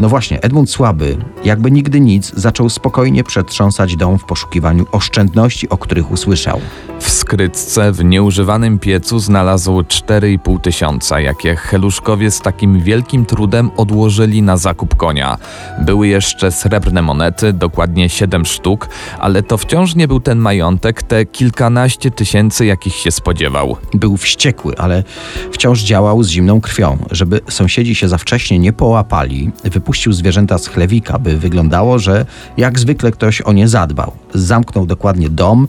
No 0.00 0.08
właśnie, 0.08 0.40
Edmund 0.42 0.70
Słaby, 0.70 1.16
jakby 1.44 1.70
nigdy 1.70 2.00
nic, 2.00 2.32
zaczął 2.36 2.68
spokojnie 2.68 3.24
przetrząsać 3.24 3.96
dom 3.96 4.18
w 4.18 4.24
poszukiwaniu 4.24 4.86
oszczędności, 4.92 5.68
o 5.68 5.78
których 5.78 6.10
usłyszał. 6.10 6.60
W 7.00 7.10
skrytce 7.10 7.92
w 7.92 8.04
nieużywanym 8.04 8.78
piecu 8.78 9.18
znalazł 9.18 9.80
4,5 9.80 10.60
tysiąca, 10.60 11.20
jakie 11.20 11.56
heluszkowie 11.56 12.30
z 12.30 12.40
takim 12.40 12.80
wielkim 12.80 13.26
trudem 13.26 13.70
odłożyli 13.76 14.42
na 14.42 14.56
zakup 14.56 14.94
konia. 14.94 15.38
Były 15.78 16.08
jeszcze 16.08 16.52
srebrne 16.52 17.02
monety, 17.02 17.52
dokładnie 17.52 18.08
7 18.08 18.44
sztuk, 18.44 18.88
ale 19.18 19.42
to 19.42 19.58
wciąż 19.58 19.94
nie 19.94 20.08
był 20.08 20.20
ten 20.20 20.38
majątek, 20.38 21.02
te 21.02 21.26
kilkanaście 21.26 22.10
tysięcy, 22.10 22.66
jakich 22.66 22.94
się 22.94 23.10
spodziewał. 23.10 23.76
Był 23.94 24.16
wściekły, 24.16 24.78
ale 24.78 25.04
wciąż 25.52 25.82
działał 25.82 26.22
z 26.22 26.28
zimną 26.28 26.60
krwią. 26.60 26.98
Żeby 27.10 27.40
sąsiedzi 27.48 27.94
się 27.94 28.08
za 28.08 28.18
wcześnie 28.18 28.58
nie 28.58 28.72
połapali, 28.72 29.50
wypuścił 29.64 30.12
zwierzęta 30.12 30.58
z 30.58 30.66
chlewika, 30.66 31.18
by 31.18 31.36
wyglądało, 31.36 31.98
że 31.98 32.26
jak 32.56 32.78
zwykle 32.78 33.10
ktoś 33.10 33.40
o 33.40 33.52
nie 33.52 33.68
zadbał. 33.68 34.12
Zamknął 34.34 34.86
dokładnie 34.86 35.30
dom, 35.30 35.68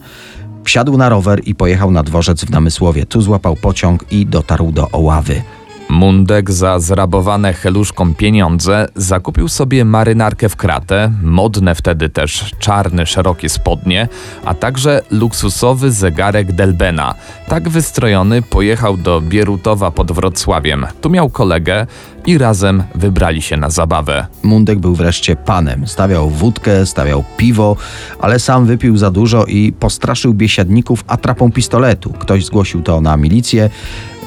wsiadł 0.64 0.96
na 0.96 1.08
rower 1.08 1.40
i 1.44 1.54
pojechał 1.54 1.90
na 1.90 2.02
dworzec 2.02 2.44
w 2.44 2.50
Namysłowie. 2.50 3.06
Tu 3.06 3.20
złapał 3.20 3.56
pociąg 3.56 4.04
i 4.10 4.26
dotarł 4.26 4.72
do 4.72 4.90
Oławy. 4.90 5.42
Mundek 5.88 6.50
za 6.50 6.80
zrabowane 6.80 7.52
heluszkom 7.52 8.14
pieniądze 8.14 8.88
zakupił 8.96 9.48
sobie 9.48 9.84
marynarkę 9.84 10.48
w 10.48 10.56
kratę, 10.56 11.12
modne 11.22 11.74
wtedy 11.74 12.08
też 12.08 12.50
czarne, 12.58 13.06
szerokie 13.06 13.48
spodnie, 13.48 14.08
a 14.44 14.54
także 14.54 15.02
luksusowy 15.10 15.92
zegarek 15.92 16.52
Delbena. 16.52 17.14
Tak 17.48 17.68
wystrojony 17.68 18.42
pojechał 18.42 18.96
do 18.96 19.20
Bierutowa 19.20 19.90
pod 19.90 20.12
Wrocławiem. 20.12 20.86
Tu 21.00 21.10
miał 21.10 21.30
kolegę 21.30 21.86
i 22.26 22.38
razem 22.38 22.82
wybrali 22.94 23.42
się 23.42 23.56
na 23.56 23.70
zabawę. 23.70 24.26
Mundek 24.42 24.78
był 24.78 24.94
wreszcie 24.94 25.36
panem. 25.36 25.86
Stawiał 25.86 26.30
wódkę, 26.30 26.86
stawiał 26.86 27.24
piwo, 27.36 27.76
ale 28.20 28.38
sam 28.38 28.66
wypił 28.66 28.96
za 28.96 29.10
dużo 29.10 29.44
i 29.44 29.72
postraszył 29.72 30.34
biesiadników 30.34 31.04
atrapą 31.06 31.52
pistoletu. 31.52 32.12
Ktoś 32.12 32.44
zgłosił 32.44 32.82
to 32.82 33.00
na 33.00 33.16
milicję. 33.16 33.70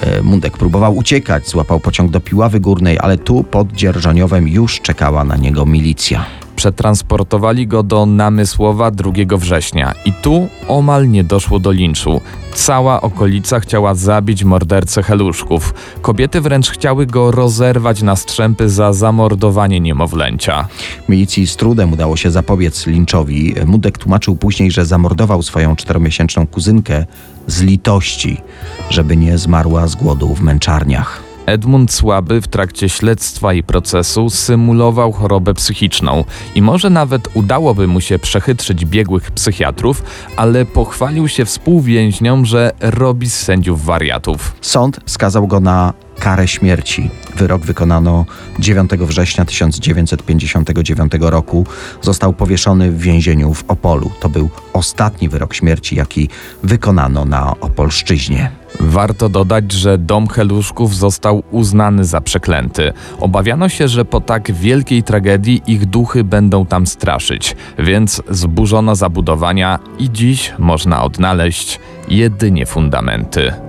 E, 0.01 0.21
Mundek 0.21 0.57
próbował 0.57 0.97
uciekać, 0.97 1.49
złapał 1.49 1.79
pociąg 1.79 2.11
do 2.11 2.19
Piławy 2.19 2.59
Górnej, 2.59 2.97
ale 3.01 3.17
tu 3.17 3.43
pod 3.43 3.71
Dzierżoniowem 3.71 4.47
już 4.47 4.81
czekała 4.81 5.23
na 5.23 5.37
niego 5.37 5.65
milicja. 5.65 6.25
Przetransportowali 6.59 7.67
go 7.67 7.83
do 7.83 8.05
Namysłowa 8.05 8.91
2 8.91 9.11
września 9.37 9.93
i 10.05 10.13
tu 10.13 10.47
omal 10.67 11.09
nie 11.09 11.23
doszło 11.23 11.59
do 11.59 11.71
linczu. 11.71 12.21
Cała 12.53 13.01
okolica 13.01 13.59
chciała 13.59 13.95
zabić 13.95 14.43
mordercę 14.43 15.03
heluszków. 15.03 15.73
Kobiety 16.01 16.41
wręcz 16.41 16.69
chciały 16.69 17.05
go 17.05 17.31
rozerwać 17.31 18.01
na 18.01 18.15
strzępy 18.15 18.69
za 18.69 18.93
zamordowanie 18.93 19.79
niemowlęcia. 19.79 20.67
Milicji 21.09 21.47
z 21.47 21.55
trudem 21.55 21.93
udało 21.93 22.17
się 22.17 22.31
zapobiec 22.31 22.87
linczowi. 22.87 23.55
Mundek 23.65 23.97
tłumaczył 23.97 24.35
później, 24.35 24.71
że 24.71 24.85
zamordował 24.85 25.43
swoją 25.43 25.75
czteromiesięczną 25.75 26.47
kuzynkę 26.47 27.05
z 27.47 27.61
litości, 27.61 28.41
żeby 28.89 29.17
nie 29.17 29.37
zmarła 29.37 29.87
z 29.87 29.95
głodu 29.95 30.35
w 30.35 30.41
męczarniach. 30.41 31.28
Edmund 31.49 31.91
Słaby 31.91 32.41
w 32.41 32.47
trakcie 32.47 32.89
śledztwa 32.89 33.53
i 33.53 33.63
procesu 33.63 34.29
symulował 34.29 35.11
chorobę 35.11 35.53
psychiczną 35.53 36.23
i 36.55 36.61
może 36.61 36.89
nawet 36.89 37.29
udałoby 37.33 37.87
mu 37.87 38.01
się 38.01 38.19
przechytrzyć 38.19 38.85
biegłych 38.85 39.31
psychiatrów, 39.31 40.03
ale 40.35 40.65
pochwalił 40.65 41.27
się 41.27 41.45
współwięźniom, 41.45 42.45
że 42.45 42.71
robi 42.81 43.29
z 43.29 43.39
sędziów 43.39 43.85
wariatów. 43.85 44.55
Sąd 44.61 44.99
skazał 45.05 45.47
go 45.47 45.59
na 45.59 45.93
karę 46.19 46.47
śmierci. 46.47 47.09
Wyrok 47.35 47.61
wykonano 47.61 48.25
9 48.59 48.91
września 48.91 49.45
1959 49.45 51.11
roku. 51.19 51.65
Został 52.01 52.33
powieszony 52.33 52.91
w 52.91 52.99
więzieniu 52.99 53.53
w 53.53 53.63
Opolu. 53.67 54.11
To 54.19 54.29
był 54.29 54.49
ostatni 54.73 55.29
wyrok 55.29 55.53
śmierci, 55.53 55.95
jaki 55.95 56.29
wykonano 56.63 57.25
na 57.25 57.55
Opolszczyźnie. 57.59 58.51
Warto 58.79 59.29
dodać, 59.29 59.71
że 59.71 59.97
dom 59.97 60.27
Heluszków 60.27 60.95
został 60.95 61.43
uznany 61.51 62.05
za 62.05 62.21
przeklęty. 62.21 62.93
Obawiano 63.19 63.69
się, 63.69 63.87
że 63.87 64.05
po 64.05 64.21
tak 64.21 64.51
wielkiej 64.51 65.03
tragedii 65.03 65.61
ich 65.67 65.85
duchy 65.85 66.23
będą 66.23 66.65
tam 66.65 66.87
straszyć, 66.87 67.55
więc 67.79 68.21
zburzono 68.29 68.95
zabudowania 68.95 69.79
i 69.99 70.11
dziś 70.11 70.53
można 70.59 71.03
odnaleźć 71.03 71.79
jedynie 72.09 72.65
fundamenty. 72.65 73.68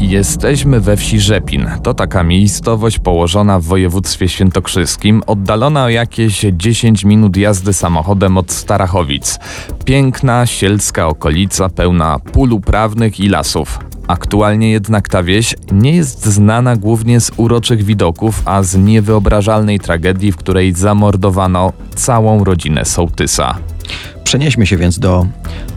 Jesteśmy 0.00 0.80
we 0.80 0.96
wsi 0.96 1.20
Rzepin. 1.20 1.66
To 1.82 1.94
taka 1.94 2.22
miejscowość 2.22 2.98
położona 2.98 3.60
w 3.60 3.64
województwie 3.64 4.28
świętokrzyskim, 4.28 5.22
oddalona 5.26 5.84
o 5.84 5.88
jakieś 5.88 6.46
10 6.52 7.04
minut 7.04 7.36
jazdy 7.36 7.72
samochodem 7.72 8.38
od 8.38 8.52
Starachowic. 8.52 9.38
Piękna, 9.84 10.46
sielska 10.46 11.08
okolica 11.08 11.68
pełna 11.68 12.18
pól 12.18 12.52
uprawnych 12.52 13.20
i 13.20 13.28
lasów. 13.28 13.78
Aktualnie 14.06 14.70
jednak 14.70 15.08
ta 15.08 15.22
wieś 15.22 15.54
nie 15.72 15.96
jest 15.96 16.26
znana 16.26 16.76
głównie 16.76 17.20
z 17.20 17.30
uroczych 17.36 17.82
widoków, 17.82 18.42
a 18.44 18.62
z 18.62 18.76
niewyobrażalnej 18.76 19.80
tragedii, 19.80 20.32
w 20.32 20.36
której 20.36 20.72
zamordowano 20.72 21.72
całą 21.94 22.44
rodzinę 22.44 22.84
sołtysa. 22.84 23.58
Przenieśmy 24.30 24.66
się 24.66 24.76
więc 24.76 24.98
do 24.98 25.26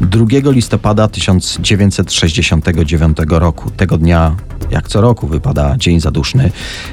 2 0.01 0.25
listopada 0.51 1.07
1969 1.07 3.17
roku. 3.29 3.71
Tego 3.71 3.97
dnia, 3.97 4.35
jak 4.71 4.87
co 4.87 5.01
roku, 5.01 5.27
wypada 5.27 5.77
dzień 5.77 5.99
zaduszny. 5.99 6.51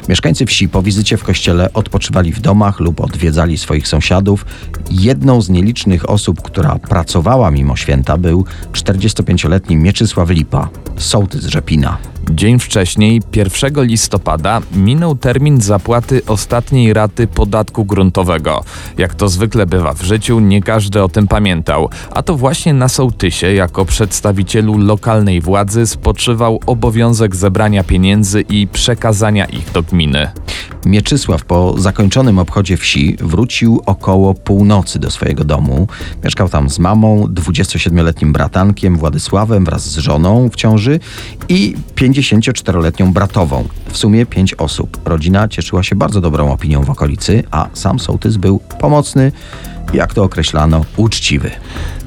Mieszkańcy 0.09 0.47
wsi 0.47 0.69
po 0.69 0.83
wizycie 0.83 1.17
w 1.17 1.25
kościele 1.25 1.73
odpoczywali 1.73 2.33
w 2.33 2.41
domach 2.41 2.81
lub 2.81 3.01
odwiedzali 3.01 3.59
swoich 3.59 3.89
sąsiadów 3.89 4.47
Jedną 4.91 5.43
z 5.43 5.49
nielicznych 5.49 6.11
osób, 6.11 6.43
która 6.43 6.79
pracowała 6.79 7.51
mimo 7.51 7.77
święta, 7.77 8.19
był 8.19 8.45
45-letni 8.73 9.77
Mieczysław 9.77 10.31
Lipa, 10.31 10.69
sołtys 10.97 11.45
Rzepina. 11.45 11.99
Dzień 12.31 12.59
wcześniej, 12.59 13.23
1 13.37 13.85
listopada, 13.85 14.61
minął 14.73 15.17
termin 15.17 15.61
zapłaty 15.61 16.23
ostatniej 16.27 16.93
raty 16.93 17.27
podatku 17.27 17.85
gruntowego. 17.85 18.65
Jak 18.99 19.15
to 19.15 19.29
zwykle 19.29 19.67
bywa 19.67 19.95
w 19.95 20.03
życiu, 20.03 20.41
nie 20.41 20.63
każdy 20.63 21.03
o 21.03 21.09
tym 21.09 21.29
a 22.11 22.23
to 22.23 22.37
właśnie 22.37 22.75
na 22.75 22.89
sołtysie, 22.89 23.53
jako 23.53 23.85
przedstawicielu 23.85 24.79
lokalnej 24.79 25.41
władzy, 25.41 25.87
spoczywał 25.87 26.61
obowiązek 26.67 27.37
zebrania 27.37 27.85
pieniędzy 27.85 28.41
i 28.41 28.67
przekazania 28.67 29.45
ich 29.45 29.73
do 29.73 29.83
gminy. 29.83 30.31
Mieczysław 30.87 31.45
po 31.45 31.75
zakończonym 31.79 32.39
obchodzie 32.39 32.77
wsi 32.77 33.17
wrócił 33.21 33.83
około 33.87 34.35
północy 34.35 34.99
do 34.99 35.11
swojego 35.11 35.45
domu. 35.45 35.89
Mieszkał 36.25 36.49
tam 36.49 36.71
z 36.71 36.79
mamą, 36.79 37.27
27-letnim 37.27 38.33
bratankiem 38.33 38.97
Władysławem 38.97 39.65
wraz 39.65 39.91
z 39.91 39.99
żoną 39.99 40.49
w 40.49 40.57
ciąży 40.57 41.01
i 41.49 41.75
54-letnią 41.97 43.13
bratową. 43.13 43.65
W 43.89 43.97
sumie 43.97 44.27
pięć 44.27 44.55
osób. 44.55 44.99
Rodzina 45.05 45.49
cieszyła 45.49 45.83
się 45.83 45.97
bardzo 45.97 46.21
dobrą 46.21 46.53
opinią 46.53 46.85
w 46.85 46.91
okolicy, 46.91 47.43
a 47.51 47.69
sam 47.73 47.99
sołtys 47.99 48.37
był 48.37 48.59
pomocny, 48.59 49.33
jak 49.93 50.15
to 50.15 50.25
określano, 50.25 50.85
uczciwy. 50.97 51.51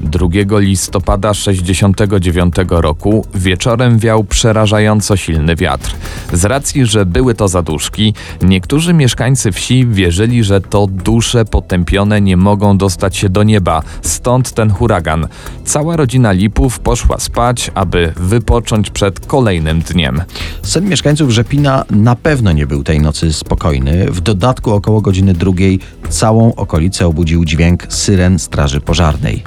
2 0.00 0.58
listopada 0.58 1.34
69 1.34 2.54
roku 2.68 3.26
wieczorem 3.34 3.98
wiał 3.98 4.24
przerażająco 4.24 5.16
silny 5.16 5.56
wiatr. 5.56 5.94
Z 6.32 6.44
racji, 6.44 6.86
że 6.86 7.06
były 7.06 7.34
to 7.34 7.48
zaduszki, 7.48 8.14
niektórzy 8.42 8.94
mieszkańcy 8.94 9.52
wsi 9.52 9.86
wierzyli, 9.86 10.44
że 10.44 10.60
to 10.60 10.86
dusze 10.86 11.44
potępione 11.44 12.20
nie 12.20 12.36
mogą 12.36 12.78
dostać 12.78 13.16
się 13.16 13.28
do 13.28 13.42
nieba, 13.42 13.82
stąd 14.02 14.52
ten 14.52 14.70
huragan. 14.70 15.28
Cała 15.64 15.96
rodzina 15.96 16.32
Lipów 16.32 16.78
poszła 16.78 17.18
spać, 17.18 17.70
aby 17.74 18.12
wypocząć 18.16 18.90
przed 18.90 19.26
kolejnym 19.26 19.80
dniem. 19.80 20.22
Sen 20.62 20.88
mieszkańców 20.88 21.30
Rzepina 21.30 21.84
na 21.90 22.16
pewno 22.16 22.52
nie 22.52 22.66
był 22.66 22.84
tej 22.84 23.00
nocy 23.00 23.32
spokojny. 23.32 24.06
W 24.10 24.20
dodatku 24.20 24.72
około 24.72 25.00
godziny 25.00 25.34
drugiej 25.34 25.80
całą 26.08 26.54
okolicę 26.54 27.06
obudził 27.06 27.44
dźwięk 27.44 27.73
syren 27.88 28.38
straży 28.38 28.80
pożarnej. 28.80 29.44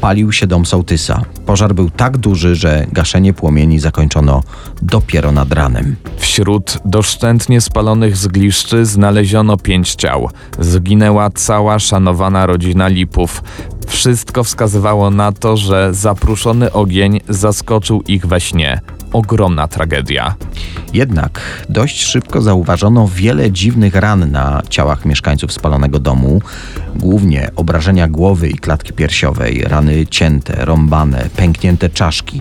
Palił 0.00 0.32
się 0.32 0.46
dom 0.46 0.66
sołtysa. 0.66 1.22
Pożar 1.46 1.74
był 1.74 1.90
tak 1.90 2.16
duży, 2.16 2.54
że 2.54 2.86
gaszenie 2.92 3.32
płomieni 3.32 3.78
zakończono 3.78 4.42
dopiero 4.82 5.32
nad 5.32 5.52
ranem. 5.52 5.96
Wśród 6.16 6.78
doszczętnie 6.84 7.60
spalonych 7.60 8.16
zgliszczy 8.16 8.86
znaleziono 8.86 9.56
pięć 9.56 9.94
ciał. 9.94 10.30
Zginęła 10.58 11.30
cała 11.30 11.78
szanowana 11.78 12.46
rodzina 12.46 12.88
Lipów. 12.88 13.42
Wszystko 13.86 14.44
wskazywało 14.44 15.10
na 15.10 15.32
to, 15.32 15.56
że 15.56 15.94
zapruszony 15.94 16.72
ogień 16.72 17.20
zaskoczył 17.28 18.02
ich 18.02 18.26
we 18.26 18.40
śnie. 18.40 18.80
Ogromna 19.14 19.68
tragedia. 19.68 20.34
Jednak 20.92 21.40
dość 21.68 22.02
szybko 22.02 22.42
zauważono 22.42 23.08
wiele 23.08 23.52
dziwnych 23.52 23.94
ran 23.94 24.30
na 24.30 24.62
ciałach 24.68 25.04
mieszkańców 25.04 25.52
spalonego 25.52 25.98
domu, 25.98 26.40
głównie 26.96 27.50
obrażenia 27.56 28.08
głowy 28.08 28.48
i 28.48 28.54
klatki 28.54 28.92
piersiowej, 28.92 29.62
rany 29.62 30.06
cięte, 30.06 30.64
rąbane, 30.64 31.28
pęknięte 31.36 31.90
czaszki. 31.90 32.40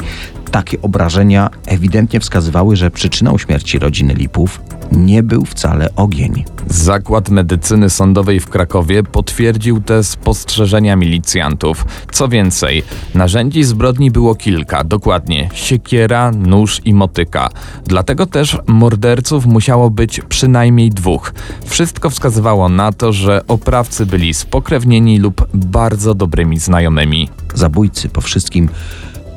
Takie 0.54 0.82
obrażenia 0.82 1.50
ewidentnie 1.66 2.20
wskazywały, 2.20 2.76
że 2.76 2.92
przyczyną 2.92 3.38
śmierci 3.38 3.80
rodziny 3.80 4.14
Lipów 4.14 4.62
nie 4.92 5.24
był 5.24 5.46
wcale 5.46 5.96
ogień. 5.96 6.44
Zakład 6.68 7.30
Medycyny 7.30 7.90
Sądowej 7.90 8.40
w 8.40 8.50
Krakowie 8.50 9.04
potwierdził 9.04 9.82
te 9.82 10.04
spostrzeżenia 10.04 10.96
milicjantów. 10.96 11.86
Co 12.12 12.28
więcej, 12.28 12.84
narzędzi 13.16 13.64
zbrodni 13.64 14.12
było 14.12 14.36
kilka, 14.36 14.84
dokładnie 14.84 15.50
siekiera, 15.54 16.32
nóż 16.32 16.82
i 16.86 16.94
motyka. 16.94 17.50
Dlatego 17.86 18.26
też 18.26 18.58
morderców 18.68 19.46
musiało 19.46 19.90
być 19.90 20.22
przynajmniej 20.30 20.90
dwóch. 20.90 21.34
Wszystko 21.66 22.10
wskazywało 22.10 22.70
na 22.70 22.92
to, 22.92 23.14
że 23.14 23.42
oprawcy 23.48 24.06
byli 24.06 24.34
spokrewnieni 24.34 25.20
lub 25.20 25.48
bardzo 25.54 26.16
dobrymi 26.16 26.60
znajomymi. 26.60 27.30
Zabójcy 27.56 28.10
po 28.10 28.22
wszystkim 28.22 28.70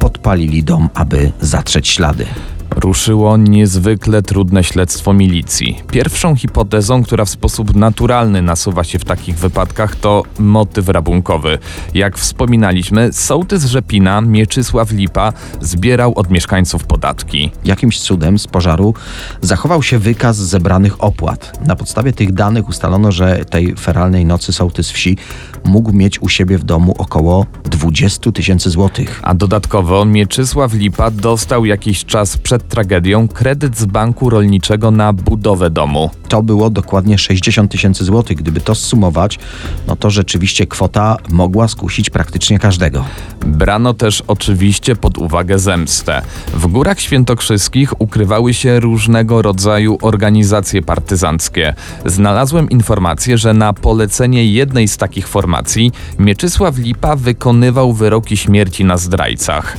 podpalili 0.07 0.63
dom, 0.63 0.89
aby 0.95 1.33
zatrzeć 1.41 1.89
ślady. 1.89 2.27
Ruszyło 2.71 3.37
niezwykle 3.37 4.23
trudne 4.23 4.65
śledztwo 4.65 5.13
milicji. 5.13 5.79
Pierwszą 5.91 6.37
hipotezą, 6.37 7.03
która 7.03 7.25
w 7.25 7.31
sposób 7.31 7.77
naturalny 7.77 8.43
nasuwa 8.43 8.85
się 8.85 8.99
w 8.99 9.05
takich 9.05 9.39
wypadkach, 9.39 9.97
to 9.97 10.23
motyw 10.39 10.89
rabunkowy. 10.89 11.59
Jak 11.95 12.19
wspominaliśmy, 12.19 13.13
sołtys 13.13 13.65
Rzepina, 13.65 14.21
Mieczysław 14.21 14.93
Lipa, 14.93 15.33
zbierał 15.61 16.13
od 16.17 16.31
mieszkańców 16.31 16.85
podatki. 16.85 17.51
Jakimś 17.65 18.01
cudem 18.01 18.39
z 18.39 18.47
pożaru 18.47 18.95
zachował 19.41 19.83
się 19.83 19.99
wykaz 19.99 20.37
zebranych 20.37 21.05
opłat. 21.05 21.67
Na 21.67 21.77
podstawie 21.77 22.13
tych 22.13 22.33
danych 22.33 22.69
ustalono, 22.69 23.13
że 23.13 23.45
tej 23.45 23.75
feralnej 23.75 24.25
nocy 24.25 24.53
sołtys 24.53 24.91
wsi 24.91 25.17
mógł 25.65 25.93
mieć 25.93 26.23
u 26.23 26.29
siebie 26.29 26.59
w 26.59 26.65
domu 26.65 26.95
około 26.99 27.47
20 27.65 28.33
tysięcy 28.33 28.71
złotych. 28.71 29.21
A 29.23 29.35
dodatkowo 29.35 30.05
Mieczysław 30.05 30.75
Lipa 30.75 31.11
dostał 31.11 31.65
jakiś 31.65 32.05
czas 32.05 32.37
przed 32.37 32.56
tragedią 32.59 33.29
kredyt 33.29 33.79
z 33.79 33.85
banku 33.85 34.31
rolniczego 34.31 34.91
na 34.91 35.13
budowę 35.13 35.71
domu. 35.71 36.11
To 36.29 36.43
było 36.43 36.71
dokładnie 36.71 37.19
60 37.19 37.71
tysięcy 37.71 38.05
złotych. 38.05 38.37
Gdyby 38.37 38.61
to 38.61 38.75
zsumować, 38.75 39.39
no 39.87 39.97
to 39.97 40.11
rzeczywiście 40.11 40.67
kwota 40.67 41.17
mogła 41.29 41.69
skusić 41.69 42.11
praktycznie 42.11 42.59
każdego. 42.59 43.05
Brano 43.47 43.95
też 43.95 44.23
oczywiście 44.27 44.97
pod 44.97 45.19
uwagę 45.19 45.59
zemstę. 45.59 46.23
W 46.55 46.67
Górach 46.67 47.01
Świętokrzyskich 47.01 48.01
ukrywały 48.01 48.55
się 48.55 48.81
różnego 48.81 49.43
rodzaju 49.43 49.99
organizacje 50.03 50.83
partyzanckie. 50.83 51.75
Znalazłem 52.05 52.71
informację, 52.71 53.39
że 53.39 53.55
na 53.55 53.73
polecenie 53.73 54.47
jednej 54.47 54.89
z 54.89 54.97
takich 54.97 55.29
formacji 55.29 55.93
Mieczysław 56.19 56.79
Lipa 56.79 57.17
wykonywał 57.17 57.93
wyroki 57.93 58.37
śmierci 58.37 58.85
na 58.85 58.97
zdrajcach. 58.97 59.77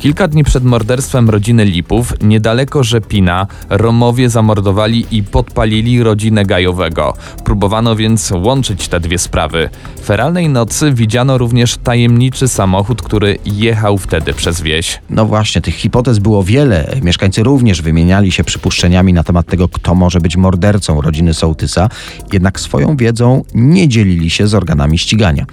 Kilka 0.00 0.28
dni 0.28 0.44
przed 0.44 0.64
morderstwem 0.64 1.30
rodziny 1.30 1.64
Lipów, 1.64 2.14
niedaleko 2.22 2.84
Rzepina, 2.84 3.46
Romowie 3.68 4.30
zamordowali 4.30 5.06
i 5.10 5.22
podpalili 5.22 6.02
rodzinę 6.02 6.44
Gajowego. 6.44 7.14
Próbowano 7.44 7.96
więc 7.96 8.30
łączyć 8.30 8.88
te 8.88 9.00
dwie 9.00 9.18
sprawy. 9.18 9.70
Feralnej 10.04 10.48
nocy 10.48 10.92
widziano 10.92 11.38
również 11.38 11.76
tajemniczy 11.76 12.48
samochód, 12.48 13.02
który 13.02 13.38
jechał 13.44 13.98
wtedy 13.98 14.32
przez 14.32 14.60
wieś. 14.60 15.00
No 15.10 15.26
właśnie, 15.26 15.60
tych 15.60 15.74
hipotez 15.74 16.18
było 16.18 16.42
wiele. 16.42 16.96
Mieszkańcy 17.02 17.42
również 17.42 17.82
wymieniali 17.82 18.32
się 18.32 18.44
przypuszczeniami 18.44 19.12
na 19.12 19.24
temat 19.24 19.46
tego, 19.46 19.68
kto 19.68 19.94
może 19.94 20.20
być 20.20 20.36
mordercą 20.36 21.00
rodziny 21.00 21.34
Sołtysa, 21.34 21.88
jednak 22.32 22.60
swoją 22.60 22.96
wiedzą 22.96 23.44
nie 23.54 23.88
dzielili 23.88 24.30
się 24.30 24.48
z 24.48 24.54
organami 24.54 24.98
ścigania. 24.98 25.46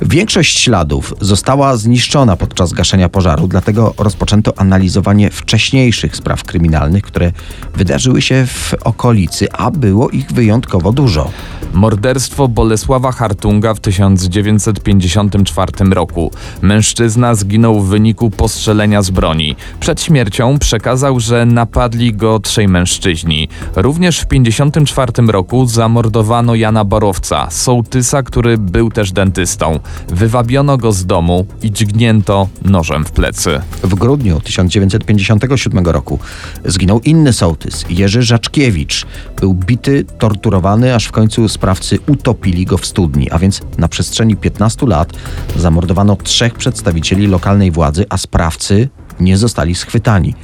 Większość 0.00 0.58
śladów 0.58 1.14
została 1.20 1.76
zniszczona 1.76 2.36
podczas 2.36 2.72
gaszenia 2.72 3.08
pożaru, 3.08 3.48
dlatego 3.48 3.91
rozpoczęto 3.98 4.58
analizowanie 4.58 5.30
wcześniejszych 5.30 6.16
spraw 6.16 6.44
kryminalnych, 6.44 7.02
które 7.02 7.32
wydarzyły 7.74 8.22
się 8.22 8.46
w 8.46 8.74
okolicy, 8.84 9.52
a 9.52 9.70
było 9.70 10.10
ich 10.10 10.32
wyjątkowo 10.32 10.92
dużo. 10.92 11.30
Morderstwo 11.72 12.48
Bolesława 12.48 13.12
Hartunga 13.12 13.74
w 13.74 13.80
1954 13.80 15.72
roku. 15.90 16.30
Mężczyzna 16.62 17.34
zginął 17.34 17.80
w 17.80 17.88
wyniku 17.88 18.30
postrzelenia 18.30 19.02
z 19.02 19.10
broni. 19.10 19.56
Przed 19.80 20.00
śmiercią 20.00 20.58
przekazał, 20.58 21.20
że 21.20 21.46
napadli 21.46 22.14
go 22.14 22.40
trzej 22.40 22.68
mężczyźni. 22.68 23.48
Również 23.76 24.20
w 24.20 24.26
1954 24.26 25.32
roku 25.32 25.66
zamordowano 25.66 26.54
Jana 26.54 26.84
Borowca, 26.84 27.50
sołtysa, 27.50 28.22
który 28.22 28.58
był 28.58 28.90
też 28.90 29.12
dentystą. 29.12 29.80
Wywabiono 30.08 30.78
go 30.78 30.92
z 30.92 31.06
domu 31.06 31.46
i 31.62 31.72
dźgnięto 31.72 32.48
nożem 32.64 33.04
w 33.04 33.12
plecy. 33.12 33.60
W 33.82 33.94
grudniu 33.94 34.40
1957 34.40 35.86
roku 35.86 36.18
zginął 36.64 37.00
inny 37.00 37.32
sołtys, 37.32 37.84
Jerzy 37.90 38.22
Żaczkiewicz. 38.22 39.06
Był 39.40 39.54
bity, 39.54 40.04
torturowany, 40.18 40.94
aż 40.94 41.04
w 41.04 41.12
końcu 41.12 41.48
sprawcy 41.62 41.98
utopili 42.06 42.66
go 42.66 42.78
w 42.78 42.86
studni, 42.86 43.30
a 43.30 43.38
więc 43.38 43.60
na 43.78 43.88
przestrzeni 43.88 44.36
15 44.36 44.86
lat 44.86 45.12
zamordowano 45.56 46.16
trzech 46.16 46.54
przedstawicieli 46.54 47.26
lokalnej 47.26 47.70
władzy, 47.70 48.06
a 48.08 48.18
sprawcy 48.18 48.88
nie 49.20 49.36
zostali 49.36 49.74
schwytani. 49.74 50.34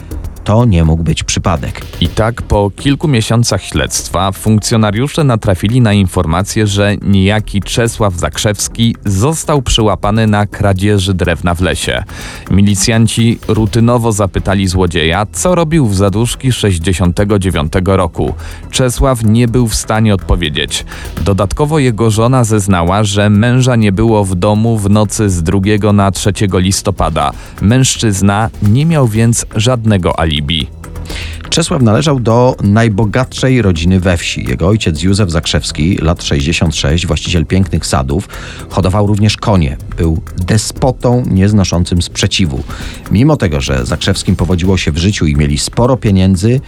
To 0.49 0.65
nie 0.65 0.85
mógł 0.85 1.03
być 1.03 1.25
przypadek. 1.25 1.81
I 2.01 2.09
tak 2.09 2.43
po 2.43 2.71
kilku 2.77 3.09
miesiącach 3.09 3.63
śledztwa 3.63 4.33
funkcjonariusze 4.33 5.25
natrafili 5.25 5.81
na 5.81 5.93
informację, 5.93 6.67
że 6.67 6.97
niejaki 7.03 7.63
Czesław 7.63 8.15
Zakrzewski 8.15 8.97
został 9.05 9.63
przyłapany 9.63 10.27
na 10.27 10.47
kradzieży 10.47 11.15
drewna 11.15 11.55
w 11.55 11.61
lesie. 11.61 12.05
Milicjanci 12.51 13.39
rutynowo 13.49 14.13
zapytali 14.13 14.69
złodzieja, 14.69 15.27
co 15.33 15.55
robił 15.55 15.87
w 15.87 15.95
zaduszki 15.95 16.53
69 16.53 17.73
roku. 17.85 18.35
Czesław 18.71 19.25
nie 19.25 19.49
był 19.49 19.69
w 19.69 19.75
stanie 19.75 20.15
odpowiedzieć. 20.15 20.85
Dodatkowo 21.25 21.79
jego 21.79 22.11
żona 22.11 22.45
zeznała, 22.45 23.05
że 23.05 23.31
męża 23.31 23.77
nie 23.77 23.93
było 23.93 24.25
w 24.25 24.35
domu 24.35 24.79
w 24.79 24.91
nocy 24.91 25.31
z 25.31 25.43
2 25.43 25.93
na 25.93 26.11
3 26.11 26.33
listopada. 26.53 27.33
Mężczyzna 27.61 28.51
nie 28.63 28.87
miał 28.87 29.09
więc 29.09 29.47
żadnego 29.55 30.21
alibi. 30.21 30.38
Czesław 31.51 31.83
należał 31.83 32.21
do 32.21 32.57
najbogatszej 32.63 33.63
rodziny 33.63 34.01
we 34.01 34.17
wsi. 34.17 34.45
Jego 34.49 34.69
ojciec 34.69 35.03
Józef 35.03 35.31
Zakrzewski, 35.31 35.97
lat 35.97 36.23
66, 36.23 37.07
właściciel 37.07 37.47
pięknych 37.47 37.87
sadów, 37.87 38.29
hodował 38.69 39.07
również 39.07 39.37
konie. 39.37 39.77
Był 39.97 40.23
despotą 40.37 41.25
nieznoszącym 41.31 42.03
sprzeciwu. 42.03 42.63
Mimo 43.11 43.37
tego, 43.37 43.61
że 43.61 43.87
Zakrzewskim 43.87 44.37
powodziło 44.37 44.77
się 44.77 44.93
w 44.93 44.99
życiu 44.99 45.27
i 45.27 45.37
mieli 45.37 45.59
sporo 45.59 45.97
pieniędzy, 45.97 46.61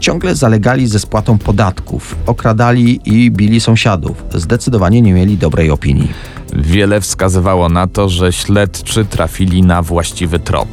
ciągle 0.00 0.34
zalegali 0.34 0.86
ze 0.86 0.98
spłatą 0.98 1.38
podatków, 1.38 2.16
okradali 2.26 3.00
i 3.04 3.30
bili 3.30 3.60
sąsiadów. 3.60 4.24
Zdecydowanie 4.34 5.02
nie 5.02 5.12
mieli 5.12 5.38
dobrej 5.38 5.70
opinii. 5.70 6.08
Wiele 6.52 7.00
wskazywało 7.00 7.68
na 7.68 7.86
to, 7.86 8.08
że 8.08 8.32
śledczy 8.32 9.04
trafili 9.04 9.62
na 9.62 9.82
właściwy 9.82 10.38
trop. 10.38 10.68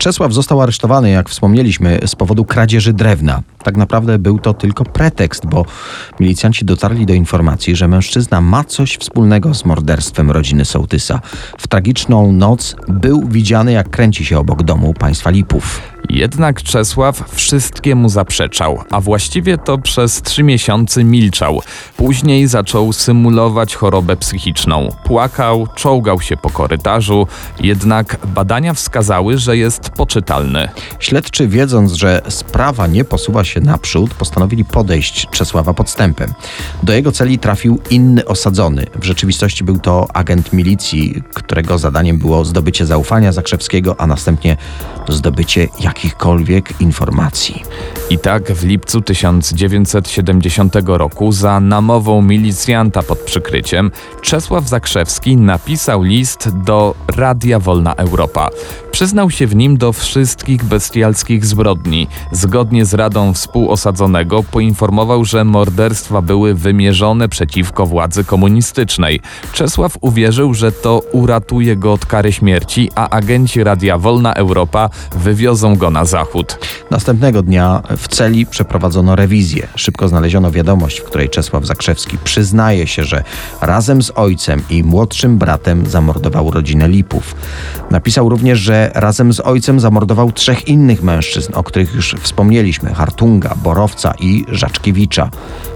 Czesław 0.00 0.32
został 0.32 0.62
aresztowany, 0.62 1.10
jak 1.10 1.28
wspomnieliśmy, 1.28 2.00
z 2.06 2.14
powodu 2.14 2.44
kradzieży 2.44 2.92
drewna. 2.92 3.42
Tak 3.62 3.76
naprawdę 3.76 4.18
był 4.18 4.38
to 4.38 4.54
tylko 4.54 4.84
pretekst, 4.84 5.46
bo 5.46 5.64
milicjanci 6.20 6.64
dotarli 6.64 7.06
do 7.06 7.14
informacji, 7.14 7.76
że 7.76 7.88
mężczyzna 7.88 8.40
ma 8.40 8.64
coś 8.64 8.96
wspólnego 8.96 9.54
z 9.54 9.64
morderstwem 9.64 10.30
rodziny 10.30 10.64
Sołtysa. 10.64 11.20
W 11.58 11.68
tragiczną 11.68 12.32
noc 12.32 12.76
był 12.88 13.28
widziany, 13.28 13.72
jak 13.72 13.90
kręci 13.90 14.24
się 14.24 14.38
obok 14.38 14.62
domu 14.62 14.94
państwa 14.94 15.30
Lipów. 15.30 15.80
Jednak 16.12 16.62
Czesław 16.62 17.30
wszystkiemu 17.32 18.08
zaprzeczał, 18.08 18.78
a 18.90 19.00
właściwie 19.00 19.58
to 19.58 19.78
przez 19.78 20.22
trzy 20.22 20.42
miesiące 20.42 21.04
milczał. 21.04 21.62
Później 21.96 22.46
zaczął 22.46 22.92
symulować 22.92 23.74
chorobę 23.74 24.16
psychiczną. 24.16 24.88
Płakał, 25.04 25.66
czołgał 25.74 26.20
się 26.20 26.36
po 26.36 26.50
korytarzu, 26.50 27.26
jednak 27.60 28.16
badania 28.26 28.74
wskazały, 28.74 29.38
że 29.38 29.56
jest 29.56 29.90
poczytalny. 29.90 30.68
Śledczy, 30.98 31.48
wiedząc, 31.48 31.92
że 31.92 32.22
sprawa 32.28 32.86
nie 32.86 33.04
posuwa 33.04 33.44
się 33.44 33.60
naprzód, 33.60 34.14
postanowili 34.14 34.64
podejść 34.64 35.26
Czesława 35.30 35.74
podstępem. 35.74 36.32
Do 36.82 36.92
jego 36.92 37.12
celi 37.12 37.38
trafił 37.38 37.78
inny 37.90 38.24
osadzony. 38.24 38.86
W 38.94 39.04
rzeczywistości 39.04 39.64
był 39.64 39.78
to 39.78 40.06
agent 40.14 40.52
milicji, 40.52 41.22
którego 41.34 41.78
zadaniem 41.78 42.18
było 42.18 42.44
zdobycie 42.44 42.86
zaufania 42.86 43.32
Zakrzewskiego, 43.32 44.00
a 44.00 44.06
następnie 44.06 44.56
zdobycie 45.08 45.68
jakichkolwiek 46.04 46.80
informacji. 46.80 47.62
I 48.10 48.18
tak 48.18 48.52
w 48.52 48.64
lipcu 48.64 49.00
1970 49.00 50.74
roku 50.86 51.32
za 51.32 51.60
namową 51.60 52.22
milicjanta 52.22 53.02
pod 53.02 53.18
przykryciem 53.18 53.90
Czesław 54.22 54.68
Zakrzewski 54.68 55.36
napisał 55.36 56.02
list 56.02 56.48
do 56.64 56.94
Radia 57.16 57.58
Wolna 57.58 57.94
Europa. 57.94 58.48
Przyznał 58.90 59.30
się 59.30 59.46
w 59.46 59.56
nim 59.56 59.76
do 59.76 59.92
wszystkich 59.92 60.64
bestialskich 60.64 61.46
zbrodni. 61.46 62.08
Zgodnie 62.32 62.84
z 62.84 62.94
radą 62.94 63.32
współosadzonego 63.32 64.42
poinformował, 64.42 65.24
że 65.24 65.44
morderstwa 65.44 66.22
były 66.22 66.54
wymierzone 66.54 67.28
przeciwko 67.28 67.86
władzy 67.86 68.24
komunistycznej. 68.24 69.20
Czesław 69.52 69.98
uwierzył, 70.00 70.54
że 70.54 70.72
to 70.72 71.02
uratuje 71.12 71.76
go 71.76 71.92
od 71.92 72.06
kary 72.06 72.32
śmierci, 72.32 72.90
a 72.94 73.08
agenci 73.08 73.64
Radia 73.64 73.98
Wolna 73.98 74.34
Europa 74.34 74.90
wywiozą 75.16 75.76
go 75.76 75.89
na 75.90 76.04
zachód. 76.04 76.58
Następnego 76.90 77.42
dnia 77.42 77.82
w 77.96 78.08
celi 78.08 78.46
przeprowadzono 78.46 79.16
rewizję. 79.16 79.68
Szybko 79.74 80.08
znaleziono 80.08 80.50
wiadomość, 80.50 81.00
w 81.00 81.04
której 81.04 81.28
Czesław 81.28 81.66
Zakrzewski 81.66 82.18
przyznaje 82.24 82.86
się, 82.86 83.04
że 83.04 83.24
razem 83.60 84.02
z 84.02 84.12
ojcem 84.14 84.62
i 84.70 84.84
młodszym 84.84 85.38
bratem 85.38 85.86
zamordował 85.86 86.50
rodzinę 86.50 86.88
Lipów. 86.88 87.34
Napisał 87.90 88.28
również, 88.28 88.58
że 88.58 88.90
razem 88.94 89.32
z 89.32 89.40
ojcem 89.40 89.80
zamordował 89.80 90.32
trzech 90.32 90.68
innych 90.68 91.02
mężczyzn, 91.02 91.52
o 91.54 91.62
których 91.62 91.94
już 91.94 92.16
wspomnieliśmy: 92.20 92.94
Hartunga, 92.94 93.54
Borowca 93.62 94.14
i 94.20 94.44
Żaczkiewicza. 94.48 95.30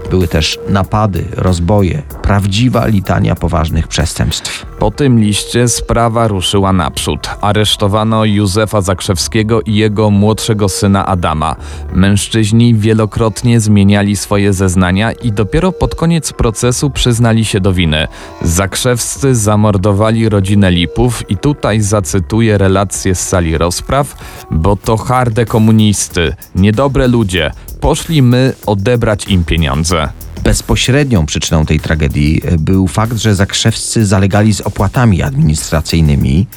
Były 0.09 0.27
też 0.27 0.59
napady, 0.69 1.25
rozboje, 1.35 2.01
prawdziwa 2.25 2.85
litania 2.85 3.35
poważnych 3.35 3.87
przestępstw. 3.87 4.65
Po 4.79 4.91
tym 4.91 5.19
liście 5.19 5.67
sprawa 5.67 6.27
ruszyła 6.27 6.73
naprzód. 6.73 7.29
Aresztowano 7.41 8.25
Józefa 8.25 8.81
Zakrzewskiego 8.81 9.61
i 9.61 9.75
jego 9.75 10.09
młodszego 10.09 10.69
syna 10.69 11.05
Adama. 11.05 11.55
Mężczyźni 11.93 12.75
wielokrotnie 12.75 13.59
zmieniali 13.59 14.15
swoje 14.15 14.53
zeznania 14.53 15.11
i 15.11 15.31
dopiero 15.31 15.71
pod 15.71 15.95
koniec 15.95 16.33
procesu 16.33 16.89
przyznali 16.89 17.45
się 17.45 17.59
do 17.59 17.73
winy. 17.73 18.07
Zakrzewscy 18.41 19.35
zamordowali 19.35 20.29
rodzinę 20.29 20.71
Lipów 20.71 21.29
i 21.29 21.37
tutaj 21.37 21.81
zacytuję 21.81 22.57
relację 22.57 23.15
z 23.15 23.27
sali 23.27 23.57
rozpraw, 23.57 24.15
bo 24.51 24.75
to 24.75 24.97
harde 24.97 25.45
komunisty, 25.45 26.35
niedobre 26.55 27.07
ludzie. 27.07 27.51
Poszli 27.81 28.21
my 28.21 28.53
odebrać 28.65 29.27
im 29.27 29.43
pieniądze. 29.43 30.09
Bezpośrednią 30.45 31.25
przyczyną 31.25 31.65
tej 31.65 31.79
tragedii 31.79 32.41
był 32.59 32.87
fakt, 32.87 33.17
że 33.17 33.35
zakrzewscy 33.35 34.05
zalegali 34.05 34.53
z 34.53 34.61
opłatami 34.61 35.21
administracyjnymi, 35.21 36.47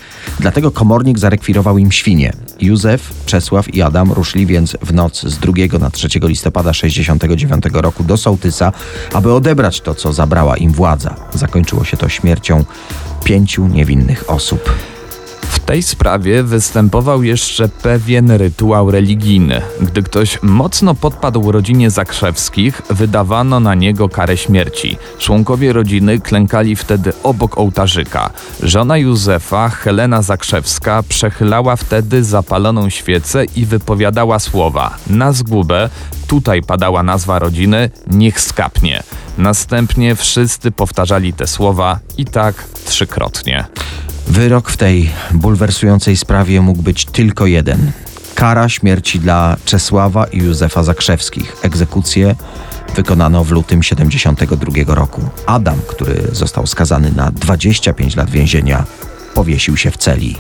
dlatego 0.40 0.70
komornik 0.70 1.18
zarekwirował 1.18 1.78
im 1.78 1.92
świnie. 1.92 2.32
Józef, 2.60 3.10
Czesław 3.26 3.74
i 3.74 3.82
Adam 3.82 4.12
ruszyli 4.12 4.46
więc 4.46 4.76
w 4.82 4.94
noc 4.94 5.22
z 5.22 5.38
2 5.38 5.78
na 5.78 5.90
3 5.90 6.08
listopada 6.22 6.72
69 6.72 7.64
roku 7.72 8.04
do 8.04 8.16
Sołtysa, 8.16 8.72
aby 9.12 9.32
odebrać 9.32 9.80
to, 9.80 9.94
co 9.94 10.12
zabrała 10.12 10.56
im 10.56 10.72
władza. 10.72 11.14
Zakończyło 11.34 11.84
się 11.84 11.96
to 11.96 12.08
śmiercią 12.08 12.64
pięciu 13.24 13.66
niewinnych 13.66 14.30
osób. 14.30 14.70
Tej 15.68 15.82
sprawie 15.82 16.42
występował 16.42 17.22
jeszcze 17.22 17.68
pewien 17.68 18.30
rytuał 18.30 18.90
religijny. 18.90 19.62
Gdy 19.80 20.02
ktoś 20.02 20.42
mocno 20.42 20.94
podpadł 20.94 21.52
rodzinie 21.52 21.90
Zakrzewskich, 21.90 22.82
wydawano 22.90 23.60
na 23.60 23.74
niego 23.74 24.08
karę 24.08 24.36
śmierci. 24.36 24.96
Członkowie 25.18 25.72
rodziny 25.72 26.20
klękali 26.20 26.76
wtedy 26.76 27.12
obok 27.22 27.58
ołtarzyka. 27.58 28.30
Żona 28.62 28.96
Józefa, 28.96 29.68
Helena 29.68 30.22
Zakrzewska, 30.22 31.02
przechylała 31.08 31.76
wtedy 31.76 32.24
zapaloną 32.24 32.90
świecę 32.90 33.44
i 33.56 33.66
wypowiadała 33.66 34.38
słowa: 34.38 34.96
Na 35.06 35.32
zgubę, 35.32 35.90
tutaj 36.26 36.62
padała 36.62 37.02
nazwa 37.02 37.38
rodziny, 37.38 37.90
niech 38.06 38.40
skapnie. 38.40 39.02
Następnie 39.38 40.16
wszyscy 40.16 40.70
powtarzali 40.70 41.32
te 41.32 41.46
słowa 41.46 41.98
i 42.18 42.24
tak 42.24 42.64
trzykrotnie. 42.84 43.64
Wyrok 44.38 44.70
w 44.70 44.76
tej 44.76 45.10
bulwersującej 45.30 46.16
sprawie 46.16 46.60
mógł 46.60 46.82
być 46.82 47.04
tylko 47.04 47.46
jeden. 47.46 47.92
Kara 48.34 48.68
śmierci 48.68 49.20
dla 49.20 49.56
Czesława 49.64 50.24
i 50.24 50.38
Józefa 50.38 50.82
Zakrzewskich. 50.82 51.56
Egzekucję 51.62 52.34
wykonano 52.96 53.44
w 53.44 53.50
lutym 53.50 53.82
72 53.82 54.94
roku. 54.94 55.22
Adam, 55.46 55.78
który 55.88 56.28
został 56.32 56.66
skazany 56.66 57.12
na 57.12 57.30
25 57.30 58.16
lat 58.16 58.30
więzienia, 58.30 58.84
powiesił 59.34 59.76
się 59.76 59.90
w 59.90 59.96
celi. 59.96 60.36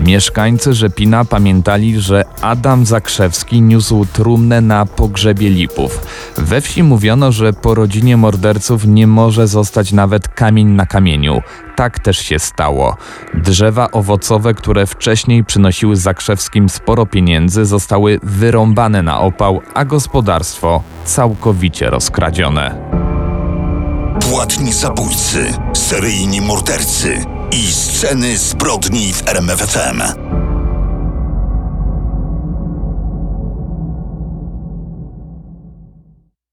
Mieszkańcy 0.00 0.74
Rzepina 0.74 1.24
pamiętali, 1.24 2.00
że 2.00 2.24
Adam 2.40 2.86
Zakrzewski 2.86 3.62
niósł 3.62 4.06
trumnę 4.12 4.60
na 4.60 4.86
pogrzebie 4.86 5.50
Lipów. 5.50 6.06
We 6.36 6.60
wsi 6.60 6.82
mówiono, 6.82 7.32
że 7.32 7.52
po 7.52 7.74
rodzinie 7.74 8.16
morderców 8.16 8.86
nie 8.86 9.06
może 9.06 9.48
zostać 9.48 9.92
nawet 9.92 10.28
kamień 10.28 10.68
na 10.68 10.86
kamieniu. 10.86 11.42
Tak 11.76 11.98
też 11.98 12.18
się 12.18 12.38
stało. 12.38 12.96
Drzewa 13.34 13.90
owocowe, 13.90 14.54
które 14.54 14.86
wcześniej 14.86 15.44
przynosiły 15.44 15.96
Zakrzewskim 15.96 16.68
sporo 16.68 17.06
pieniędzy, 17.06 17.64
zostały 17.64 18.20
wyrąbane 18.22 19.02
na 19.02 19.20
opał, 19.20 19.60
a 19.74 19.84
gospodarstwo 19.84 20.82
całkowicie 21.04 21.90
rozkradzione. 21.90 22.92
Płatni 24.30 24.72
zabójcy, 24.72 25.54
seryjni 25.72 26.40
mordercy 26.40 27.41
i 27.52 27.72
sceny 27.72 28.38
zbrodni 28.38 29.12
w 29.12 29.22
RMFFM. 29.26 30.02